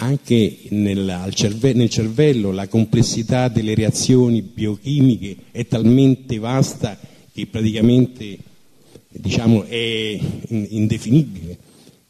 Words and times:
anche 0.00 0.58
nel, 0.70 1.28
cerve- 1.34 1.72
nel, 1.72 1.90
cervello 1.90 2.52
la 2.52 2.68
complessità 2.68 3.48
delle 3.48 3.74
reazioni 3.74 4.42
biochimiche 4.42 5.36
è 5.50 5.66
talmente 5.66 6.38
vasta 6.38 6.98
che 7.32 7.46
praticamente 7.46 8.38
diciamo, 9.08 9.64
è 9.64 10.18
indefinibile. 10.48 11.58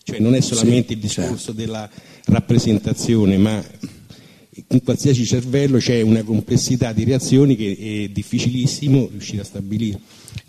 Cioè 0.02 0.18
non 0.20 0.34
è 0.34 0.40
solamente 0.40 0.94
il 0.94 0.98
discorso 0.98 1.36
certo. 1.36 1.52
della 1.52 1.88
rappresentazione, 2.26 3.36
ma 3.36 3.62
in 4.68 4.82
qualsiasi 4.82 5.24
cervello 5.24 5.78
c'è 5.78 6.00
una 6.00 6.22
complessità 6.22 6.92
di 6.92 7.04
reazioni 7.04 7.56
che 7.56 8.04
è 8.04 8.08
difficilissimo 8.08 9.08
riuscire 9.10 9.42
a 9.42 9.44
stabilire. 9.44 10.00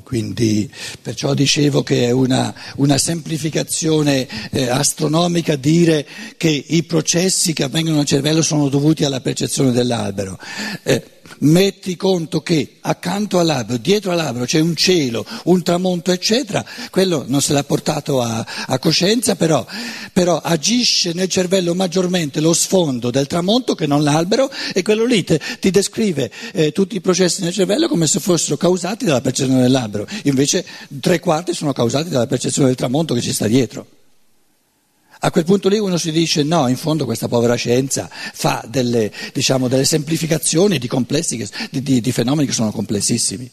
Quindi 0.09 0.67
perciò 1.03 1.35
dicevo 1.35 1.83
che 1.83 2.07
è 2.07 2.09
una, 2.09 2.51
una 2.77 2.97
semplificazione 2.97 4.27
eh, 4.49 4.67
astronomica 4.67 5.55
dire 5.55 6.03
che 6.35 6.49
i 6.49 6.81
processi 6.81 7.53
che 7.53 7.61
avvengono 7.61 7.97
nel 7.97 8.05
cervello 8.07 8.41
sono 8.41 8.69
dovuti 8.69 9.05
alla 9.05 9.21
percezione 9.21 9.71
dell'albero. 9.71 10.39
Eh, 10.81 11.18
metti 11.39 11.95
conto 11.95 12.41
che 12.41 12.77
accanto 12.81 13.39
all'albero, 13.39 13.77
dietro 13.77 14.11
all'albero 14.11 14.45
c'è 14.45 14.59
un 14.59 14.75
cielo, 14.75 15.25
un 15.45 15.63
tramonto, 15.63 16.11
eccetera, 16.11 16.65
quello 16.89 17.23
non 17.27 17.41
se 17.41 17.53
l'ha 17.53 17.63
portato 17.63 18.21
a, 18.21 18.45
a 18.67 18.79
coscienza, 18.79 19.35
però, 19.35 19.65
però, 20.13 20.37
agisce 20.37 21.13
nel 21.13 21.27
cervello 21.27 21.75
maggiormente 21.75 22.39
lo 22.39 22.53
sfondo 22.53 23.09
del 23.11 23.27
tramonto 23.27 23.75
che 23.75 23.87
non 23.87 24.03
l'albero 24.03 24.49
e 24.73 24.81
quello 24.81 25.05
lì 25.05 25.23
te, 25.23 25.39
ti 25.59 25.71
descrive 25.71 26.31
eh, 26.53 26.71
tutti 26.71 26.95
i 26.95 27.01
processi 27.01 27.41
nel 27.41 27.53
cervello 27.53 27.87
come 27.87 28.07
se 28.07 28.19
fossero 28.19 28.57
causati 28.57 29.05
dalla 29.05 29.21
percezione 29.21 29.61
dell'albero, 29.61 30.07
invece 30.23 30.65
tre 30.99 31.19
quarti 31.19 31.53
sono 31.53 31.73
causati 31.73 32.09
dalla 32.09 32.27
percezione 32.27 32.67
del 32.67 32.77
tramonto 32.77 33.13
che 33.13 33.21
ci 33.21 33.33
sta 33.33 33.47
dietro. 33.47 33.98
A 35.21 35.31
quel 35.31 35.43
punto 35.43 35.67
lì 35.67 35.77
uno 35.77 35.97
si 35.97 36.13
dice 36.13 36.43
no, 36.43 36.67
in 36.69 36.77
fondo 36.77 37.03
questa 37.03 37.27
povera 37.27 37.55
scienza 37.55 38.09
fa 38.09 38.63
delle, 38.65 39.11
diciamo, 39.33 39.67
delle 39.67 39.83
semplificazioni 39.83 40.77
di, 40.77 40.87
che, 40.87 41.49
di, 41.69 41.81
di, 41.81 41.99
di 41.99 42.11
fenomeni 42.13 42.47
che 42.47 42.53
sono 42.53 42.71
complessissimi. 42.71 43.51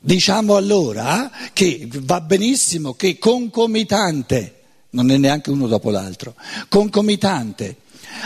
Diciamo 0.00 0.56
allora 0.56 1.30
che 1.52 1.86
va 1.88 2.20
benissimo 2.20 2.94
che 2.94 3.16
concomitante, 3.18 4.62
non 4.90 5.08
è 5.12 5.16
neanche 5.16 5.50
uno 5.50 5.68
dopo 5.68 5.90
l'altro, 5.90 6.34
concomitante 6.68 7.76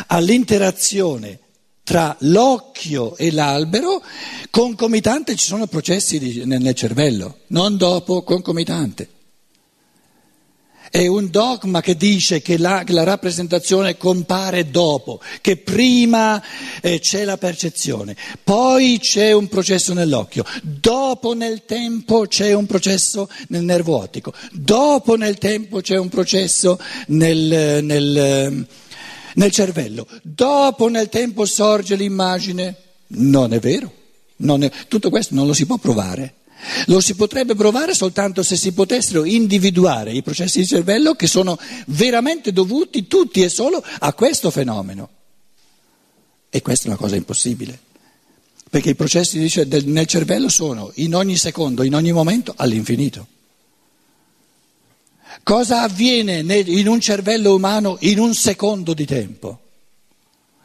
all'interazione 0.06 1.40
tra 1.84 2.16
l'occhio 2.20 3.18
e 3.18 3.30
l'albero, 3.30 4.02
concomitante 4.48 5.36
ci 5.36 5.44
sono 5.44 5.66
processi 5.66 6.42
nel 6.46 6.74
cervello, 6.74 7.40
non 7.48 7.76
dopo, 7.76 8.22
concomitante. 8.22 9.10
È 10.90 11.06
un 11.06 11.30
dogma 11.30 11.80
che 11.80 11.96
dice 11.96 12.40
che 12.40 12.58
la, 12.58 12.84
la 12.86 13.02
rappresentazione 13.02 13.96
compare 13.96 14.70
dopo, 14.70 15.20
che 15.40 15.56
prima 15.56 16.42
eh, 16.80 17.00
c'è 17.00 17.24
la 17.24 17.36
percezione, 17.36 18.16
poi 18.42 18.98
c'è 19.00 19.32
un 19.32 19.48
processo 19.48 19.92
nell'occhio, 19.92 20.44
dopo 20.62 21.34
nel 21.34 21.64
tempo 21.64 22.26
c'è 22.26 22.52
un 22.52 22.66
processo 22.66 23.28
nel 23.48 23.64
nervo 23.64 23.96
ottico, 23.96 24.32
dopo 24.52 25.16
nel 25.16 25.38
tempo 25.38 25.80
c'è 25.80 25.96
un 25.96 26.08
processo 26.08 26.78
nel, 27.08 27.82
nel, 27.82 28.66
nel 29.34 29.50
cervello, 29.50 30.06
dopo 30.22 30.88
nel 30.88 31.08
tempo 31.08 31.44
sorge 31.44 31.96
l'immagine. 31.96 32.76
Non 33.08 33.52
è 33.52 33.60
vero, 33.60 33.92
non 34.38 34.62
è, 34.64 34.70
tutto 34.88 35.10
questo 35.10 35.34
non 35.34 35.46
lo 35.46 35.52
si 35.52 35.66
può 35.66 35.76
provare. 35.76 36.34
Lo 36.86 37.00
si 37.00 37.14
potrebbe 37.14 37.54
provare 37.54 37.94
soltanto 37.94 38.42
se 38.42 38.56
si 38.56 38.72
potessero 38.72 39.24
individuare 39.24 40.12
i 40.12 40.22
processi 40.22 40.60
di 40.60 40.66
cervello 40.66 41.14
che 41.14 41.26
sono 41.26 41.58
veramente 41.86 42.52
dovuti 42.52 43.06
tutti 43.06 43.42
e 43.42 43.48
solo 43.48 43.82
a 43.98 44.12
questo 44.14 44.50
fenomeno. 44.50 45.08
E 46.48 46.62
questa 46.62 46.86
è 46.86 46.88
una 46.88 46.96
cosa 46.96 47.16
impossibile, 47.16 47.78
perché 48.70 48.90
i 48.90 48.94
processi 48.94 49.38
nel 49.84 50.06
cervello 50.06 50.48
sono 50.48 50.90
in 50.94 51.14
ogni 51.14 51.36
secondo, 51.36 51.82
in 51.82 51.94
ogni 51.94 52.12
momento, 52.12 52.54
all'infinito. 52.56 53.26
Cosa 55.42 55.82
avviene 55.82 56.38
in 56.38 56.88
un 56.88 57.00
cervello 57.00 57.54
umano 57.54 57.98
in 58.00 58.18
un 58.18 58.34
secondo 58.34 58.94
di 58.94 59.04
tempo? 59.04 59.60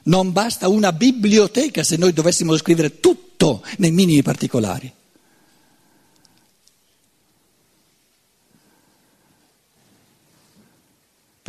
Non 0.04 0.32
basta 0.32 0.70
una 0.70 0.94
biblioteca 0.94 1.84
se 1.84 1.98
noi 1.98 2.14
dovessimo 2.14 2.56
scrivere 2.58 3.00
tutto 3.00 3.62
nei 3.78 3.92
minimi 3.92 4.24
particolari. 4.24 4.92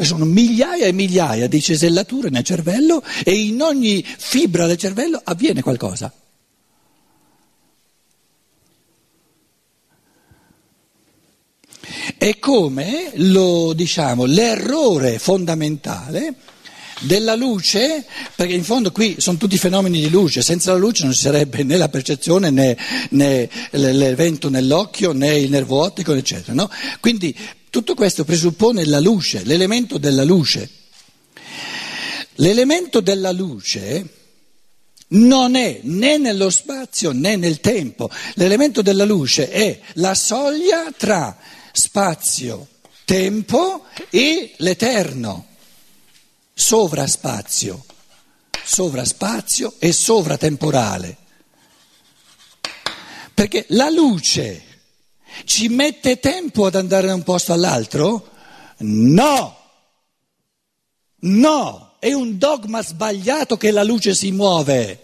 Sono 0.00 0.24
migliaia 0.24 0.86
e 0.86 0.92
migliaia 0.92 1.46
di 1.46 1.60
cesellature 1.60 2.30
nel 2.30 2.44
cervello 2.44 3.02
e 3.24 3.32
in 3.32 3.60
ogni 3.60 4.02
fibra 4.02 4.66
del 4.66 4.78
cervello 4.78 5.20
avviene 5.22 5.60
qualcosa. 5.60 6.12
È 12.16 12.38
come 12.38 13.10
lo, 13.16 13.72
diciamo, 13.74 14.24
l'errore 14.24 15.18
fondamentale 15.18 16.36
della 17.00 17.34
luce, 17.34 18.06
perché 18.34 18.54
in 18.54 18.64
fondo 18.64 18.92
qui 18.92 19.16
sono 19.18 19.36
tutti 19.36 19.58
fenomeni 19.58 20.00
di 20.00 20.08
luce, 20.08 20.40
senza 20.40 20.72
la 20.72 20.78
luce 20.78 21.04
non 21.04 21.12
ci 21.12 21.20
sarebbe 21.20 21.64
né 21.64 21.76
la 21.76 21.88
percezione 21.88 22.50
né, 22.50 22.76
né 23.10 23.48
l'evento 23.70 24.48
nell'occhio 24.48 25.12
né 25.12 25.36
il 25.36 25.50
nervo 25.50 25.80
ottico, 25.80 26.14
eccetera. 26.14 26.54
No? 26.54 26.70
Quindi 27.00 27.36
tutto 27.72 27.94
questo 27.94 28.24
presuppone 28.24 28.84
la 28.84 29.00
luce, 29.00 29.44
l'elemento 29.44 29.96
della 29.96 30.24
luce. 30.24 30.68
L'elemento 32.34 33.00
della 33.00 33.32
luce 33.32 34.08
non 35.08 35.54
è 35.54 35.80
né 35.84 36.18
nello 36.18 36.50
spazio 36.50 37.12
né 37.12 37.36
nel 37.36 37.60
tempo. 37.60 38.10
L'elemento 38.34 38.82
della 38.82 39.06
luce 39.06 39.48
è 39.48 39.80
la 39.94 40.14
soglia 40.14 40.92
tra 40.94 41.34
spazio, 41.72 42.68
tempo 43.06 43.86
e 44.10 44.52
l'eterno. 44.58 45.46
Sovraspazio, 46.52 47.86
sovraspazio 48.62 49.76
e 49.78 49.92
sovratemporale. 49.92 51.16
Perché 53.32 53.64
la 53.68 53.88
luce 53.88 54.71
ci 55.52 55.68
mette 55.68 56.18
tempo 56.18 56.64
ad 56.64 56.76
andare 56.76 57.08
da 57.08 57.14
un 57.14 57.24
posto 57.24 57.52
all'altro? 57.52 58.30
No! 58.78 59.58
No! 61.18 61.96
È 61.98 62.10
un 62.14 62.38
dogma 62.38 62.82
sbagliato 62.82 63.58
che 63.58 63.70
la 63.70 63.84
luce 63.84 64.14
si 64.14 64.32
muove. 64.32 65.00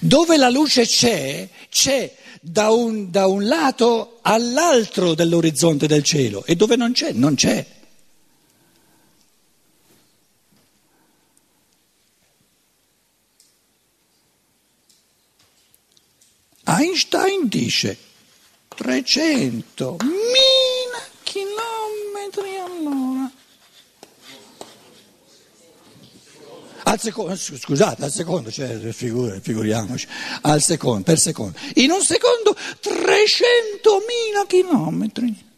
Dove 0.00 0.36
la 0.36 0.50
luce 0.50 0.84
c'è, 0.84 1.48
c'è 1.68 2.12
da 2.40 2.72
un, 2.72 3.08
da 3.12 3.28
un 3.28 3.46
lato 3.46 4.18
all'altro 4.22 5.14
dell'orizzonte 5.14 5.86
del 5.86 6.02
cielo 6.02 6.44
e 6.44 6.56
dove 6.56 6.74
non 6.74 6.90
c'è, 6.90 7.12
non 7.12 7.36
c'è. 7.36 7.64
Einstein 16.64 17.46
dice 17.46 18.12
300 18.74 19.96
mila 20.00 21.02
chilometri 21.22 22.56
all'ora. 22.56 23.30
Al 26.86 27.00
secondo, 27.00 27.34
scusate, 27.34 28.04
al 28.04 28.12
secondo, 28.12 28.50
cioè, 28.50 28.76
figura, 28.92 29.40
figuriamoci, 29.40 30.06
al 30.42 30.60
secondo, 30.60 31.02
per 31.02 31.18
secondo. 31.18 31.58
In 31.74 31.90
un 31.90 32.02
secondo 32.02 32.54
300 32.80 34.02
mila 34.06 34.44
chilometri. 34.46 35.52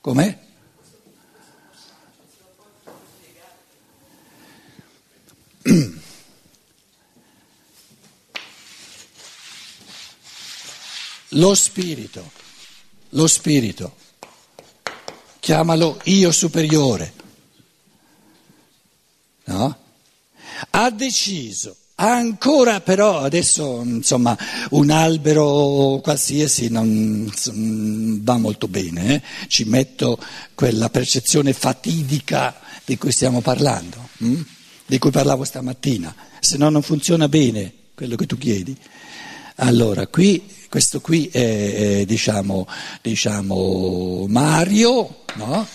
Com'è? 0.00 0.38
Lo 11.30 11.54
spirito, 11.54 12.30
lo 13.10 13.26
spirito, 13.26 13.96
chiamalo 15.40 16.00
io 16.04 16.30
superiore, 16.30 17.12
no? 19.44 19.78
Ha 20.70 20.90
deciso, 20.90 21.76
ancora 21.96 22.80
però 22.80 23.20
adesso 23.20 23.82
insomma 23.84 24.36
un 24.70 24.90
albero 24.90 26.00
qualsiasi 26.02 26.68
non, 26.68 27.30
va 28.22 28.36
molto 28.38 28.68
bene, 28.68 29.14
eh? 29.14 29.22
ci 29.48 29.64
metto 29.64 30.18
quella 30.54 30.90
percezione 30.90 31.52
fatidica 31.52 32.60
di 32.84 32.96
cui 32.96 33.10
stiamo 33.10 33.40
parlando, 33.40 34.10
hm? 34.18 34.40
di 34.86 34.98
cui 34.98 35.10
parlavo 35.10 35.44
stamattina, 35.44 36.14
se 36.38 36.56
no 36.56 36.68
non 36.68 36.82
funziona 36.82 37.28
bene 37.28 37.72
quello 37.94 38.14
che 38.14 38.26
tu 38.26 38.38
chiedi. 38.38 38.76
Allora, 39.56 40.06
qui 40.06 40.54
questo 40.76 41.00
qui 41.00 41.26
è, 41.28 42.00
è 42.00 42.04
diciamo, 42.04 42.68
diciamo, 43.00 44.26
Mario, 44.28 45.22
no? 45.36 45.66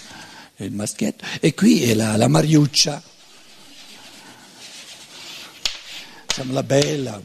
il 0.57 0.71
maschietto, 0.73 1.25
e 1.39 1.55
qui 1.55 1.81
è 1.89 1.95
la, 1.95 2.15
la 2.17 2.27
Mariuccia, 2.27 3.01
diciamo, 6.27 6.53
la 6.53 6.61
bella, 6.61 7.19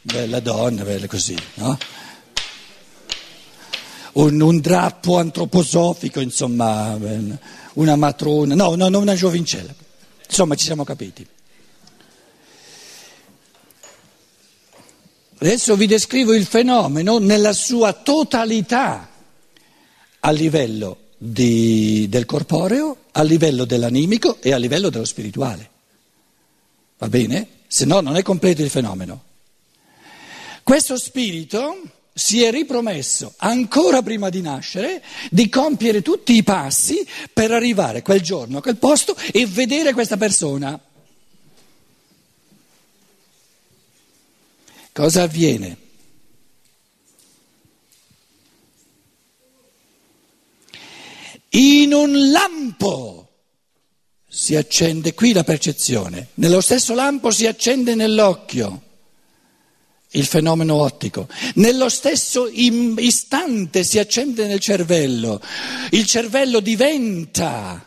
bella 0.00 0.40
donna, 0.40 0.84
bella 0.84 1.06
così, 1.06 1.36
no? 1.56 1.76
un, 4.12 4.40
un 4.40 4.60
drappo 4.60 5.18
antroposofico, 5.18 6.20
insomma, 6.20 6.98
una 7.74 7.96
matrona, 7.96 8.54
no, 8.54 8.74
no, 8.74 8.98
una 8.98 9.14
giovincella. 9.14 9.74
Insomma, 10.26 10.54
ci 10.54 10.64
siamo 10.64 10.82
capiti. 10.82 11.26
Adesso 15.40 15.76
vi 15.76 15.86
descrivo 15.86 16.34
il 16.34 16.46
fenomeno 16.46 17.18
nella 17.18 17.52
sua 17.52 17.92
totalità 17.92 19.08
a 20.18 20.30
livello 20.32 20.98
di, 21.16 22.06
del 22.08 22.26
corporeo, 22.26 23.04
a 23.12 23.22
livello 23.22 23.64
dell'animico 23.64 24.38
e 24.40 24.52
a 24.52 24.56
livello 24.56 24.90
dello 24.90 25.04
spirituale. 25.04 25.70
Va 26.98 27.08
bene? 27.08 27.46
Se 27.68 27.84
no 27.84 28.00
non 28.00 28.16
è 28.16 28.22
completo 28.22 28.62
il 28.62 28.70
fenomeno. 28.70 29.22
Questo 30.64 30.96
spirito 30.96 31.82
si 32.12 32.42
è 32.42 32.50
ripromesso 32.50 33.34
ancora 33.36 34.02
prima 34.02 34.30
di 34.30 34.40
nascere 34.40 35.04
di 35.30 35.48
compiere 35.48 36.02
tutti 36.02 36.34
i 36.34 36.42
passi 36.42 37.06
per 37.32 37.52
arrivare 37.52 38.02
quel 38.02 38.20
giorno 38.20 38.58
a 38.58 38.62
quel 38.62 38.76
posto 38.76 39.16
e 39.32 39.46
vedere 39.46 39.92
questa 39.92 40.16
persona. 40.16 40.78
Cosa 44.98 45.22
avviene? 45.22 45.76
In 51.50 51.94
un 51.94 52.30
lampo 52.32 53.28
si 54.28 54.56
accende 54.56 55.14
qui 55.14 55.32
la 55.32 55.44
percezione, 55.44 56.30
nello 56.34 56.60
stesso 56.60 56.94
lampo 56.94 57.30
si 57.30 57.46
accende 57.46 57.94
nell'occhio 57.94 58.82
il 60.10 60.24
fenomeno 60.24 60.74
ottico. 60.74 61.28
Nello 61.54 61.88
stesso 61.88 62.48
istante 62.48 63.84
si 63.84 64.00
accende 64.00 64.48
nel 64.48 64.58
cervello, 64.58 65.40
il 65.92 66.06
cervello 66.06 66.58
diventa 66.58 67.86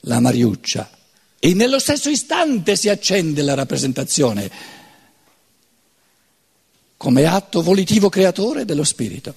la 0.00 0.20
Mariuccia 0.20 0.90
e 1.38 1.52
nello 1.52 1.78
stesso 1.78 2.08
istante 2.08 2.76
si 2.76 2.88
accende 2.88 3.42
la 3.42 3.52
rappresentazione 3.52 4.80
come 7.02 7.24
atto 7.24 7.62
volitivo 7.62 8.08
creatore 8.08 8.64
dello 8.64 8.84
spirito. 8.84 9.34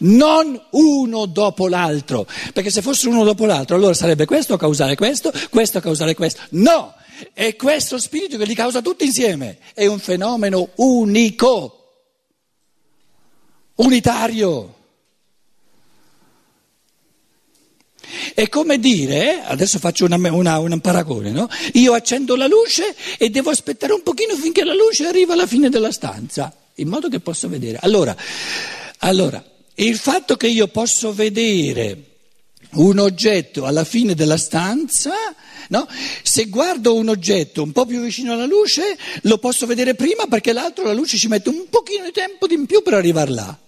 Non 0.00 0.60
uno 0.72 1.24
dopo 1.24 1.66
l'altro, 1.66 2.26
perché 2.52 2.68
se 2.68 2.82
fosse 2.82 3.08
uno 3.08 3.24
dopo 3.24 3.46
l'altro 3.46 3.74
allora 3.74 3.94
sarebbe 3.94 4.26
questo 4.26 4.52
a 4.52 4.58
causare 4.58 4.96
questo, 4.96 5.32
questo 5.48 5.78
a 5.78 5.80
causare 5.80 6.14
questo. 6.14 6.42
No! 6.50 6.94
È 7.32 7.56
questo 7.56 7.96
spirito 7.96 8.36
che 8.36 8.44
li 8.44 8.54
causa 8.54 8.82
tutti 8.82 9.06
insieme. 9.06 9.56
È 9.72 9.86
un 9.86 9.98
fenomeno 9.98 10.72
unico, 10.74 12.10
unitario. 13.76 14.74
È 18.34 18.46
come 18.50 18.78
dire, 18.78 19.42
adesso 19.42 19.78
faccio 19.78 20.04
una, 20.04 20.16
una, 20.16 20.58
un 20.58 20.80
paragone, 20.80 21.30
no? 21.30 21.48
Io 21.72 21.94
accendo 21.94 22.36
la 22.36 22.46
luce 22.46 22.94
e 23.16 23.30
devo 23.30 23.48
aspettare 23.48 23.94
un 23.94 24.02
pochino 24.02 24.36
finché 24.36 24.64
la 24.64 24.74
luce 24.74 25.06
arriva 25.06 25.32
alla 25.32 25.46
fine 25.46 25.70
della 25.70 25.90
stanza, 25.90 26.54
in 26.76 26.88
modo 26.88 27.08
che 27.08 27.20
possa 27.20 27.48
vedere. 27.48 27.78
Allora, 27.80 28.16
allora 28.98 29.42
il 29.74 29.96
fatto 29.96 30.36
che 30.36 30.48
io 30.48 30.68
posso 30.68 31.12
vedere 31.12 32.02
un 32.72 32.98
oggetto 32.98 33.64
alla 33.64 33.84
fine 33.84 34.14
della 34.14 34.36
stanza 34.36 35.12
No? 35.68 35.86
Se 36.22 36.46
guardo 36.46 36.94
un 36.94 37.08
oggetto 37.08 37.62
un 37.62 37.72
po' 37.72 37.86
più 37.86 38.00
vicino 38.00 38.32
alla 38.32 38.46
luce, 38.46 38.96
lo 39.22 39.38
posso 39.38 39.66
vedere 39.66 39.94
prima 39.94 40.26
perché 40.26 40.52
l'altro 40.52 40.84
la 40.84 40.92
luce 40.92 41.16
ci 41.16 41.28
mette 41.28 41.48
un 41.48 41.66
pochino 41.68 42.04
di 42.04 42.12
tempo 42.12 42.46
in 42.50 42.66
più 42.66 42.82
per 42.82 42.94
arrivare 42.94 43.30
là. 43.30 43.58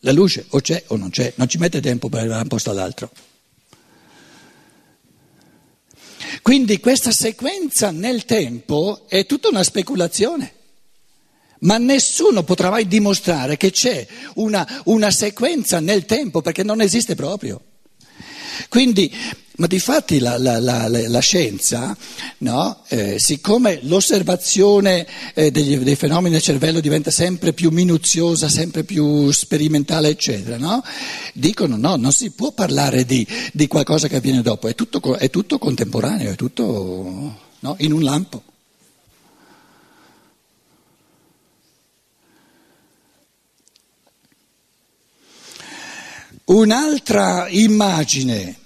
La 0.00 0.12
luce 0.12 0.44
o 0.50 0.60
c'è 0.60 0.82
o 0.88 0.96
non 0.96 1.08
c'è, 1.08 1.32
non 1.36 1.48
ci 1.48 1.56
mette 1.56 1.80
tempo 1.80 2.08
per 2.08 2.20
arrivare 2.20 2.40
da 2.40 2.44
un 2.44 2.48
posto 2.48 2.70
all'altro. 2.70 3.10
Quindi 6.44 6.78
questa 6.78 7.10
sequenza 7.10 7.90
nel 7.90 8.26
tempo 8.26 9.06
è 9.08 9.24
tutta 9.24 9.48
una 9.48 9.62
speculazione, 9.62 10.52
ma 11.60 11.78
nessuno 11.78 12.42
potrà 12.42 12.68
mai 12.68 12.86
dimostrare 12.86 13.56
che 13.56 13.70
c'è 13.70 14.06
una, 14.34 14.82
una 14.84 15.10
sequenza 15.10 15.80
nel 15.80 16.04
tempo 16.04 16.42
perché 16.42 16.62
non 16.62 16.82
esiste 16.82 17.14
proprio. 17.14 17.62
Quindi, 18.68 19.10
ma 19.56 19.66
di 19.68 19.78
fatti 19.78 20.18
la, 20.18 20.36
la, 20.36 20.58
la, 20.58 20.88
la 20.88 21.20
scienza, 21.20 21.96
no? 22.38 22.82
eh, 22.88 23.20
siccome 23.20 23.78
l'osservazione 23.82 25.06
eh, 25.32 25.52
degli, 25.52 25.78
dei 25.78 25.94
fenomeni 25.94 26.34
del 26.34 26.42
cervello 26.42 26.80
diventa 26.80 27.12
sempre 27.12 27.52
più 27.52 27.70
minuziosa, 27.70 28.48
sempre 28.48 28.82
più 28.82 29.30
sperimentale, 29.30 30.08
eccetera, 30.08 30.56
no? 30.56 30.82
dicono 31.34 31.76
no, 31.76 31.94
non 31.94 32.10
si 32.10 32.30
può 32.30 32.50
parlare 32.50 33.04
di, 33.04 33.24
di 33.52 33.68
qualcosa 33.68 34.08
che 34.08 34.16
avviene 34.16 34.42
dopo, 34.42 34.66
è 34.66 34.74
tutto, 34.74 35.16
è 35.16 35.30
tutto 35.30 35.58
contemporaneo, 35.58 36.32
è 36.32 36.36
tutto 36.36 37.38
no? 37.60 37.76
in 37.78 37.92
un 37.92 38.02
lampo. 38.02 38.42
Un'altra 46.46 47.48
immagine 47.48 48.62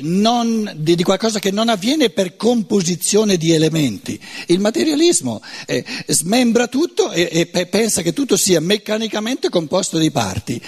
non, 0.00 0.72
di, 0.76 1.00
qualcosa 1.02 1.38
che 1.38 1.50
non 1.50 1.68
avviene 1.68 2.10
per 2.10 2.36
composizione 2.36 3.36
di 3.36 3.52
elementi. 3.52 4.18
Il 4.46 4.58
materialismo 4.58 5.40
eh, 5.66 5.84
smembra 6.06 6.66
tutto 6.66 7.12
e, 7.12 7.48
e, 7.52 7.66
pensa 7.66 8.02
che 8.02 8.12
tutto 8.12 8.36
sia 8.36 8.60
meccanicamente 8.60 9.48
composto 9.48 9.98
di 9.98 10.10
parti. 10.10 10.60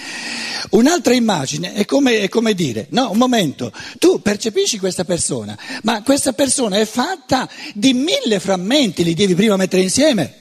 Un'altra 0.71 1.15
immagine 1.15 1.73
è 1.73 1.85
come, 1.85 2.21
è 2.21 2.29
come 2.29 2.55
dire, 2.55 2.87
no, 2.91 3.11
un 3.11 3.19
momento, 3.19 3.73
tu 3.99 4.21
percepisci 4.21 4.79
questa 4.79 5.05
persona, 5.05 5.59
ma 5.82 6.03
questa 6.03 6.32
persona 6.32 6.79
è 6.79 6.85
fatta 6.85 7.49
di 7.75 7.93
mille 7.93 8.41
frammenti, 8.41 9.05
li 9.05 9.15
devi 9.15 9.35
prima 9.35 9.56
mettere 9.56 9.82
insieme, 9.82 10.35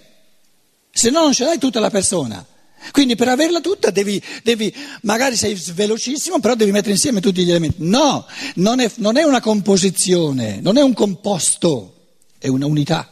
se 0.92 1.10
no 1.10 1.22
non 1.22 1.34
ce 1.34 1.46
l'hai 1.46 1.58
tutta 1.58 1.80
la 1.80 1.90
persona. 1.90 2.46
Quindi 2.92 3.16
per 3.16 3.28
averla 3.28 3.62
tutta 3.62 3.90
devi, 3.90 4.22
devi, 4.44 4.74
magari 5.02 5.36
sei 5.36 5.60
velocissimo, 5.74 6.40
però 6.40 6.56
devi 6.56 6.72
mettere 6.72 6.94
insieme 6.94 7.22
tutti 7.22 7.44
gli 7.44 7.50
elementi. 7.50 7.78
No, 7.80 8.26
non 8.56 8.80
è, 8.80 8.92
non 8.98 9.18
è 9.18 9.24
una 9.24 9.42
composizione, 9.42 10.60
non 10.62 10.78
è 10.78 10.82
un 10.82 10.94
composto, 10.94 11.94
è 12.38 12.48
una 12.48 12.66
unità. 12.66 13.10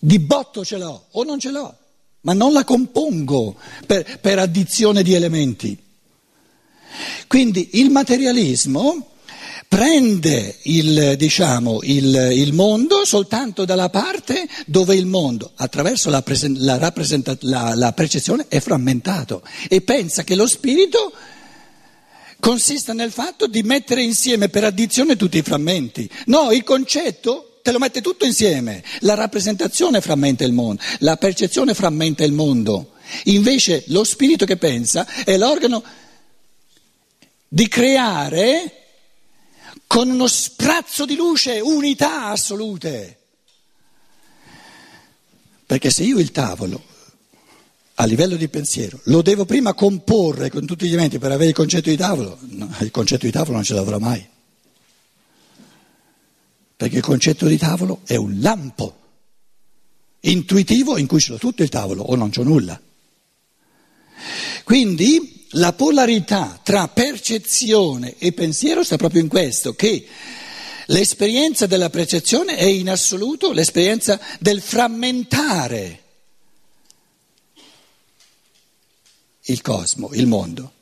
Di 0.00 0.18
botto 0.18 0.64
ce 0.64 0.78
l'ho 0.78 1.06
o 1.10 1.24
non 1.24 1.38
ce 1.38 1.50
l'ho, 1.50 1.76
ma 2.22 2.32
non 2.32 2.52
la 2.52 2.64
compongo 2.64 3.56
per, 3.86 4.20
per 4.20 4.38
addizione 4.38 5.02
di 5.02 5.14
elementi. 5.14 5.76
Quindi 7.26 7.70
il 7.74 7.90
materialismo 7.90 9.10
prende 9.68 10.56
il, 10.62 11.14
diciamo, 11.18 11.80
il, 11.82 12.30
il, 12.32 12.54
mondo 12.54 13.04
soltanto 13.04 13.66
dalla 13.66 13.90
parte 13.90 14.48
dove 14.64 14.96
il 14.96 15.04
mondo, 15.04 15.52
attraverso 15.56 16.08
la, 16.08 16.24
la, 16.24 16.74
la, 17.40 17.74
la 17.74 17.92
percezione, 17.92 18.46
è 18.48 18.60
frammentato 18.60 19.42
e 19.68 19.82
pensa 19.82 20.24
che 20.24 20.34
lo 20.34 20.46
spirito 20.46 21.12
consista 22.40 22.94
nel 22.94 23.12
fatto 23.12 23.46
di 23.46 23.62
mettere 23.62 24.02
insieme 24.02 24.48
per 24.48 24.64
addizione 24.64 25.16
tutti 25.16 25.36
i 25.36 25.42
frammenti. 25.42 26.08
No, 26.26 26.50
il 26.50 26.64
concetto 26.64 27.58
te 27.62 27.70
lo 27.70 27.78
mette 27.78 28.00
tutto 28.00 28.24
insieme. 28.24 28.82
La 29.00 29.14
rappresentazione 29.14 30.00
frammenta 30.00 30.44
il 30.44 30.52
mondo, 30.52 30.80
la 31.00 31.18
percezione 31.18 31.74
frammenta 31.74 32.24
il 32.24 32.32
mondo. 32.32 32.92
Invece 33.24 33.84
lo 33.88 34.02
spirito 34.04 34.46
che 34.46 34.56
pensa 34.56 35.06
è 35.24 35.36
l'organo 35.36 35.82
di 37.46 37.68
creare 37.68 38.77
con 39.88 40.10
uno 40.10 40.28
sprazzo 40.28 41.04
di 41.04 41.16
luce, 41.16 41.58
unità 41.60 42.26
assolute. 42.26 43.16
Perché 45.66 45.90
se 45.90 46.04
io 46.04 46.18
il 46.18 46.30
tavolo, 46.30 46.80
a 47.94 48.04
livello 48.04 48.36
di 48.36 48.48
pensiero, 48.48 49.00
lo 49.04 49.22
devo 49.22 49.44
prima 49.44 49.74
comporre 49.74 50.50
con 50.50 50.66
tutti 50.66 50.86
gli 50.86 50.92
elementi 50.92 51.18
per 51.18 51.32
avere 51.32 51.48
il 51.48 51.54
concetto 51.54 51.88
di 51.88 51.96
tavolo, 51.96 52.38
no, 52.42 52.72
il 52.80 52.90
concetto 52.90 53.24
di 53.24 53.32
tavolo 53.32 53.54
non 53.54 53.64
ce 53.64 53.74
l'avrò 53.74 53.98
mai. 53.98 54.24
Perché 56.76 56.96
il 56.96 57.02
concetto 57.02 57.46
di 57.46 57.56
tavolo 57.56 58.02
è 58.04 58.14
un 58.14 58.38
lampo 58.40 58.96
intuitivo 60.20 60.98
in 60.98 61.06
cui 61.06 61.18
c'è 61.18 61.36
tutto 61.38 61.62
il 61.62 61.70
tavolo 61.70 62.02
o 62.02 62.14
non 62.14 62.30
c'è 62.30 62.42
nulla. 62.44 62.80
Quindi 64.64 65.37
la 65.52 65.72
polarità 65.72 66.60
tra 66.62 66.88
percezione 66.88 68.16
e 68.18 68.32
pensiero 68.32 68.82
sta 68.82 68.96
proprio 68.96 69.22
in 69.22 69.28
questo, 69.28 69.74
che 69.74 70.06
L'esperienza 70.90 71.66
della 71.66 71.90
percezione 71.90 72.56
è 72.56 72.64
in 72.64 72.88
assoluto 72.88 73.52
l'esperienza 73.52 74.18
del 74.38 74.62
frammentare 74.62 76.02
il 79.42 79.60
cosmo, 79.60 80.10
il 80.14 80.26
mondo, 80.26 80.72